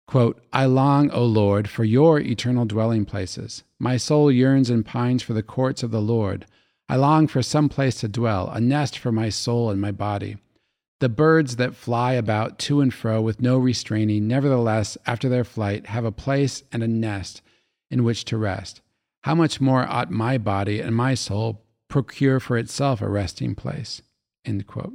Quote, 0.07 0.41
I 0.53 0.67
long, 0.67 1.11
O 1.11 1.25
Lord, 1.25 1.69
for 1.69 1.85
your 1.85 2.21
eternal 2.21 2.65
dwelling 2.65 3.05
places. 3.05 3.65
My 3.79 3.97
soul 3.97 4.31
yearns 4.31 4.71
and 4.71 4.85
pines 4.85 5.23
for 5.23 5.33
the 5.33 5.43
courts 5.43 5.83
of 5.83 5.91
the 5.91 6.01
Lord. 6.01 6.47
I 6.89 6.97
long 6.97 7.27
for 7.27 7.43
some 7.43 7.69
place 7.69 8.01
to 8.01 8.09
dwell, 8.09 8.49
a 8.51 8.61
nest 8.61 8.99
for 8.99 9.13
my 9.13 9.29
soul 9.29 9.71
and 9.71 9.81
my 9.81 9.91
body. 9.91 10.37
The 11.01 11.09
birds 11.09 11.57
that 11.57 11.75
fly 11.75 12.13
about 12.15 12.59
to 12.61 12.81
and 12.81 12.93
fro 12.93 13.21
with 13.21 13.43
no 13.43 13.59
restraining, 13.59 14.27
nevertheless, 14.27 14.97
after 15.07 15.29
their 15.29 15.45
flight, 15.45 15.87
have 15.87 16.05
a 16.05 16.13
place 16.13 16.63
and 16.73 16.83
a 16.83 16.89
nest 16.89 17.43
in 17.91 18.05
which 18.05 18.25
to 18.27 18.39
rest. 18.39 18.81
How 19.23 19.35
much 19.35 19.61
more 19.61 19.87
ought 19.87 20.11
my 20.11 20.39
body 20.39 20.81
and 20.81 20.97
my 20.97 21.15
soul 21.15 21.63
procure 21.89 22.39
for 22.41 22.57
itself 22.57 23.01
a 23.01 23.09
resting 23.09 23.55
place. 23.55 24.03
End 24.45 24.67
quote. 24.67 24.95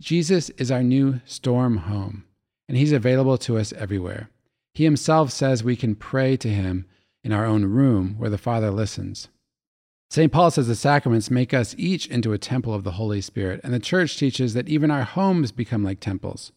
Jesus 0.00 0.48
is 0.50 0.70
our 0.70 0.82
new 0.82 1.20
storm 1.26 1.76
home, 1.76 2.24
and 2.68 2.76
he's 2.78 2.90
available 2.90 3.36
to 3.38 3.58
us 3.58 3.72
everywhere. 3.74 4.30
He 4.72 4.84
himself 4.84 5.30
says 5.30 5.62
we 5.62 5.76
can 5.76 5.94
pray 5.94 6.38
to 6.38 6.48
him 6.48 6.86
in 7.22 7.32
our 7.32 7.44
own 7.44 7.66
room 7.66 8.14
where 8.16 8.30
the 8.30 8.38
Father 8.38 8.70
listens. 8.70 9.28
St. 10.08 10.32
Paul 10.32 10.50
says 10.50 10.66
the 10.66 10.74
sacraments 10.74 11.30
make 11.30 11.52
us 11.52 11.74
each 11.76 12.06
into 12.06 12.32
a 12.32 12.38
temple 12.38 12.72
of 12.72 12.82
the 12.82 12.92
Holy 12.92 13.20
Spirit, 13.20 13.60
and 13.62 13.74
the 13.74 13.78
church 13.78 14.16
teaches 14.16 14.54
that 14.54 14.70
even 14.70 14.90
our 14.90 15.04
homes 15.04 15.52
become 15.52 15.84
like 15.84 16.00
temples. 16.00 16.50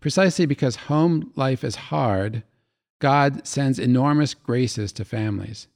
Precisely 0.00 0.46
because 0.46 0.76
home 0.76 1.32
life 1.34 1.64
is 1.64 1.74
hard, 1.74 2.44
God 3.00 3.46
sends 3.46 3.80
enormous 3.80 4.34
graces 4.34 4.92
to 4.92 5.04
families. 5.04 5.66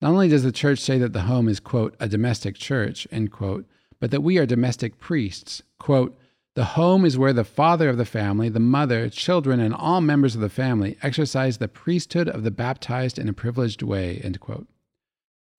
Not 0.00 0.12
only 0.12 0.28
does 0.28 0.44
the 0.44 0.52
church 0.52 0.78
say 0.78 0.96
that 0.98 1.12
the 1.12 1.22
home 1.22 1.48
is, 1.48 1.58
quote, 1.58 1.96
a 1.98 2.08
domestic 2.08 2.54
church, 2.54 3.08
end 3.10 3.32
quote, 3.32 3.66
but 4.04 4.10
that 4.10 4.20
we 4.20 4.36
are 4.36 4.44
domestic 4.44 5.00
priests. 5.00 5.62
Quote, 5.78 6.14
the 6.56 6.76
home 6.76 7.06
is 7.06 7.16
where 7.16 7.32
the 7.32 7.42
father 7.42 7.88
of 7.88 7.96
the 7.96 8.04
family, 8.04 8.50
the 8.50 8.60
mother, 8.60 9.08
children, 9.08 9.60
and 9.60 9.74
all 9.74 10.02
members 10.02 10.34
of 10.34 10.42
the 10.42 10.50
family 10.50 10.98
exercise 11.02 11.56
the 11.56 11.68
priesthood 11.68 12.28
of 12.28 12.42
the 12.42 12.50
baptized 12.50 13.18
in 13.18 13.30
a 13.30 13.32
privileged 13.32 13.80
way, 13.80 14.20
end 14.22 14.40
quote. 14.40 14.66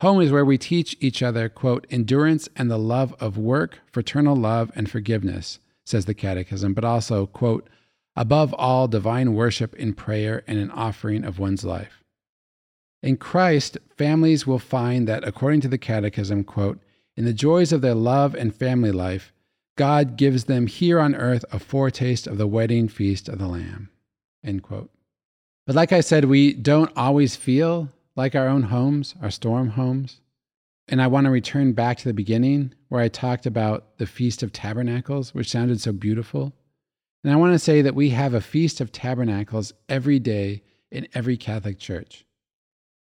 Home 0.01 0.21
is 0.21 0.31
where 0.31 0.45
we 0.45 0.59
teach 0.59 0.95
each 0.99 1.23
other, 1.23 1.49
quote, 1.49 1.87
endurance 1.89 2.47
and 2.55 2.69
the 2.69 2.77
love 2.77 3.15
of 3.19 3.35
work, 3.35 3.79
fraternal 3.91 4.35
love, 4.35 4.71
and 4.75 4.91
forgiveness, 4.91 5.57
says 5.83 6.05
the 6.05 6.13
Catechism, 6.13 6.75
but 6.75 6.85
also, 6.85 7.25
quote, 7.25 7.67
above 8.15 8.53
all, 8.53 8.87
divine 8.87 9.33
worship 9.33 9.73
in 9.73 9.95
prayer 9.95 10.43
and 10.45 10.59
an 10.59 10.69
offering 10.69 11.23
of 11.23 11.39
one's 11.39 11.65
life. 11.65 12.03
In 13.01 13.17
Christ, 13.17 13.79
families 13.97 14.45
will 14.45 14.59
find 14.59 15.07
that, 15.07 15.27
according 15.27 15.61
to 15.61 15.67
the 15.67 15.79
Catechism, 15.79 16.43
quote, 16.43 16.79
in 17.17 17.25
the 17.25 17.33
joys 17.33 17.71
of 17.71 17.81
their 17.81 17.95
love 17.95 18.35
and 18.35 18.53
family 18.53 18.91
life, 18.91 19.31
God 19.77 20.17
gives 20.17 20.45
them 20.45 20.67
here 20.67 20.99
on 20.99 21.15
earth 21.15 21.43
a 21.51 21.59
foretaste 21.59 22.27
of 22.27 22.37
the 22.37 22.47
wedding 22.47 22.87
feast 22.87 23.27
of 23.27 23.39
the 23.39 23.47
Lamb. 23.47 23.89
But 25.65 25.75
like 25.75 25.91
I 25.91 26.01
said, 26.01 26.25
we 26.25 26.53
don't 26.53 26.91
always 26.95 27.35
feel 27.35 27.89
like 28.15 28.35
our 28.35 28.47
own 28.47 28.63
homes, 28.63 29.15
our 29.21 29.31
storm 29.31 29.69
homes. 29.69 30.21
And 30.87 31.01
I 31.01 31.07
want 31.07 31.25
to 31.25 31.31
return 31.31 31.73
back 31.73 31.97
to 31.97 32.07
the 32.07 32.13
beginning 32.13 32.73
where 32.89 33.01
I 33.01 33.07
talked 33.07 33.45
about 33.45 33.97
the 33.97 34.05
Feast 34.05 34.43
of 34.43 34.53
Tabernacles, 34.53 35.33
which 35.33 35.49
sounded 35.49 35.81
so 35.81 35.91
beautiful. 35.91 36.53
And 37.23 37.33
I 37.33 37.37
want 37.37 37.53
to 37.53 37.59
say 37.59 37.81
that 37.81 37.95
we 37.95 38.11
have 38.11 38.35
a 38.35 38.41
Feast 38.41 38.79
of 38.79 38.91
Tabernacles 38.91 39.73
every 39.89 40.19
day 40.19 40.61
in 40.91 41.07
every 41.13 41.37
Catholic 41.37 41.79
church. 41.79 42.25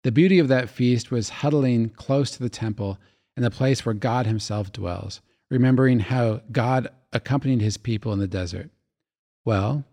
The 0.03 0.11
beauty 0.11 0.39
of 0.39 0.47
that 0.47 0.69
feast 0.69 1.11
was 1.11 1.29
huddling 1.29 1.89
close 1.89 2.31
to 2.31 2.39
the 2.41 2.49
temple 2.49 2.97
and 3.35 3.43
the 3.43 3.51
place 3.51 3.85
where 3.85 3.93
God 3.93 4.25
Himself 4.25 4.71
dwells, 4.71 5.21
remembering 5.49 5.99
how 5.99 6.41
God 6.51 6.89
accompanied 7.15 7.61
his 7.61 7.77
people 7.77 8.11
in 8.13 8.19
the 8.19 8.27
desert. 8.27 8.69
Well, 9.45 9.85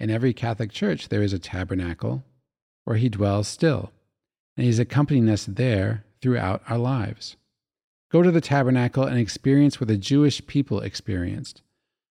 in 0.00 0.10
every 0.10 0.34
Catholic 0.34 0.72
church, 0.72 1.08
there 1.08 1.22
is 1.22 1.32
a 1.32 1.38
tabernacle 1.38 2.24
where 2.84 2.96
he 2.96 3.08
dwells 3.08 3.46
still, 3.46 3.92
and 4.56 4.66
he's 4.66 4.80
accompanying 4.80 5.28
us 5.28 5.46
there 5.46 6.04
throughout 6.20 6.62
our 6.68 6.78
lives. 6.78 7.36
Go 8.10 8.22
to 8.22 8.32
the 8.32 8.40
tabernacle 8.40 9.04
and 9.04 9.18
experience 9.18 9.80
what 9.80 9.88
the 9.88 9.96
Jewish 9.96 10.44
people 10.46 10.80
experienced 10.80 11.62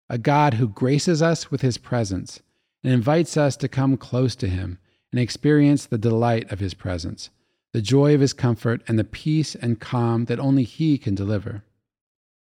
a 0.09 0.17
God 0.17 0.55
who 0.55 0.67
graces 0.67 1.21
us 1.21 1.49
with 1.49 1.61
his 1.61 1.77
presence 1.77 2.41
and 2.83 2.91
invites 2.91 3.37
us 3.37 3.55
to 3.55 3.69
come 3.69 3.95
close 3.95 4.35
to 4.35 4.49
him 4.49 4.77
and 5.11 5.21
experience 5.21 5.85
the 5.85 5.97
delight 5.97 6.51
of 6.51 6.59
his 6.59 6.73
presence, 6.73 7.29
the 7.73 7.81
joy 7.81 8.13
of 8.13 8.21
his 8.21 8.33
comfort, 8.33 8.81
and 8.87 8.99
the 8.99 9.03
peace 9.03 9.55
and 9.55 9.79
calm 9.79 10.25
that 10.25 10.39
only 10.39 10.63
he 10.63 10.97
can 10.97 11.15
deliver. 11.15 11.63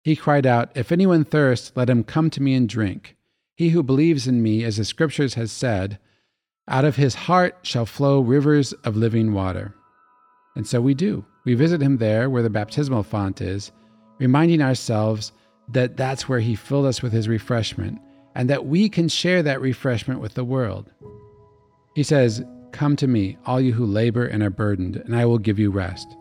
He 0.03 0.15
cried 0.15 0.45
out, 0.45 0.71
If 0.75 0.91
anyone 0.91 1.23
thirsts, 1.23 1.71
let 1.75 1.89
him 1.89 2.03
come 2.03 2.29
to 2.31 2.41
me 2.41 2.55
and 2.55 2.67
drink. 2.67 3.15
He 3.55 3.69
who 3.69 3.83
believes 3.83 4.27
in 4.27 4.41
me, 4.41 4.63
as 4.63 4.77
the 4.77 4.85
scriptures 4.85 5.35
has 5.35 5.51
said, 5.51 5.99
out 6.67 6.85
of 6.85 6.95
his 6.95 7.15
heart 7.15 7.57
shall 7.61 7.85
flow 7.85 8.21
rivers 8.21 8.73
of 8.83 8.95
living 8.95 9.33
water. 9.33 9.75
And 10.55 10.65
so 10.65 10.81
we 10.81 10.93
do. 10.93 11.25
We 11.45 11.55
visit 11.55 11.81
him 11.81 11.97
there 11.97 12.29
where 12.29 12.43
the 12.43 12.49
baptismal 12.49 13.03
font 13.03 13.41
is, 13.41 13.71
reminding 14.19 14.61
ourselves 14.61 15.33
that 15.69 15.97
that's 15.97 16.27
where 16.27 16.39
he 16.39 16.55
filled 16.55 16.85
us 16.85 17.01
with 17.01 17.11
his 17.11 17.27
refreshment 17.27 17.99
and 18.35 18.49
that 18.49 18.65
we 18.65 18.89
can 18.89 19.07
share 19.07 19.43
that 19.43 19.61
refreshment 19.61 20.19
with 20.19 20.33
the 20.33 20.43
world. 20.43 20.89
He 21.95 22.03
says, 22.03 22.43
Come 22.73 22.95
to 22.95 23.07
me, 23.07 23.37
all 23.45 23.61
you 23.61 23.71
who 23.71 23.85
labor 23.85 24.25
and 24.25 24.41
are 24.41 24.49
burdened, 24.49 24.95
and 24.97 25.15
I 25.15 25.25
will 25.25 25.37
give 25.37 25.59
you 25.59 25.69
rest. 25.69 26.17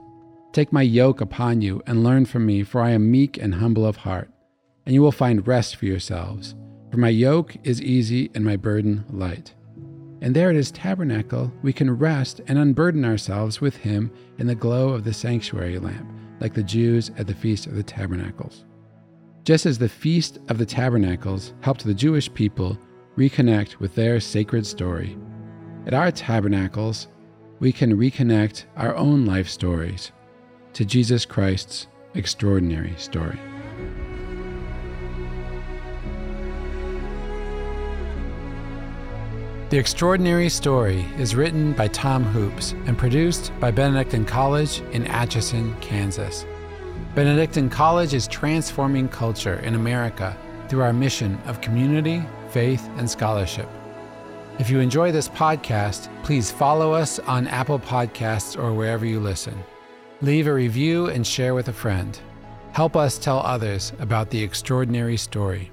Take 0.52 0.70
my 0.70 0.82
yoke 0.82 1.22
upon 1.22 1.62
you 1.62 1.82
and 1.86 2.04
learn 2.04 2.26
from 2.26 2.44
me, 2.44 2.62
for 2.62 2.82
I 2.82 2.90
am 2.90 3.10
meek 3.10 3.38
and 3.38 3.54
humble 3.54 3.86
of 3.86 3.96
heart, 3.96 4.30
and 4.84 4.94
you 4.94 5.00
will 5.00 5.12
find 5.12 5.46
rest 5.46 5.76
for 5.76 5.86
yourselves. 5.86 6.54
For 6.90 6.98
my 6.98 7.08
yoke 7.08 7.56
is 7.64 7.80
easy 7.80 8.30
and 8.34 8.44
my 8.44 8.56
burden 8.56 9.06
light. 9.08 9.54
And 10.20 10.36
there 10.36 10.50
at 10.50 10.54
his 10.54 10.70
tabernacle, 10.70 11.50
we 11.62 11.72
can 11.72 11.90
rest 11.90 12.42
and 12.46 12.58
unburden 12.58 13.06
ourselves 13.06 13.62
with 13.62 13.78
him 13.78 14.12
in 14.38 14.46
the 14.46 14.54
glow 14.54 14.90
of 14.90 15.04
the 15.04 15.14
sanctuary 15.14 15.78
lamp, 15.78 16.06
like 16.38 16.52
the 16.52 16.62
Jews 16.62 17.10
at 17.16 17.26
the 17.26 17.34
Feast 17.34 17.66
of 17.66 17.76
the 17.76 17.82
Tabernacles. 17.82 18.66
Just 19.44 19.64
as 19.64 19.78
the 19.78 19.88
Feast 19.88 20.38
of 20.48 20.58
the 20.58 20.66
Tabernacles 20.66 21.54
helped 21.62 21.82
the 21.82 21.94
Jewish 21.94 22.32
people 22.34 22.78
reconnect 23.16 23.76
with 23.76 23.94
their 23.94 24.20
sacred 24.20 24.66
story, 24.66 25.16
at 25.86 25.94
our 25.94 26.10
tabernacles, 26.10 27.08
we 27.58 27.72
can 27.72 27.96
reconnect 27.96 28.64
our 28.76 28.94
own 28.96 29.24
life 29.24 29.48
stories 29.48 30.12
to 30.74 30.84
Jesus 30.84 31.24
Christ's 31.24 31.86
extraordinary 32.14 32.94
story. 32.96 33.38
The 39.70 39.78
Extraordinary 39.78 40.50
Story 40.50 41.06
is 41.16 41.34
written 41.34 41.72
by 41.72 41.88
Tom 41.88 42.24
Hoopes 42.24 42.72
and 42.86 42.98
produced 42.98 43.52
by 43.58 43.70
Benedictine 43.70 44.26
College 44.26 44.82
in 44.92 45.06
Atchison, 45.06 45.74
Kansas. 45.80 46.44
Benedictine 47.14 47.70
College 47.70 48.12
is 48.12 48.28
transforming 48.28 49.08
culture 49.08 49.60
in 49.60 49.74
America 49.74 50.36
through 50.68 50.82
our 50.82 50.92
mission 50.92 51.38
of 51.46 51.62
community, 51.62 52.22
faith, 52.50 52.86
and 52.98 53.08
scholarship. 53.08 53.66
If 54.58 54.68
you 54.68 54.80
enjoy 54.80 55.12
this 55.12 55.30
podcast, 55.30 56.08
please 56.22 56.50
follow 56.50 56.92
us 56.92 57.18
on 57.20 57.46
Apple 57.48 57.78
Podcasts 57.78 58.56
or 58.56 58.74
wherever 58.74 59.06
you 59.06 59.18
listen. 59.18 59.58
Leave 60.20 60.46
a 60.46 60.52
review 60.52 61.06
and 61.06 61.26
share 61.26 61.54
with 61.54 61.68
a 61.68 61.72
friend. 61.72 62.20
Help 62.72 62.94
us 62.94 63.18
tell 63.18 63.40
others 63.40 63.92
about 63.98 64.30
the 64.30 64.42
extraordinary 64.42 65.16
story. 65.16 65.70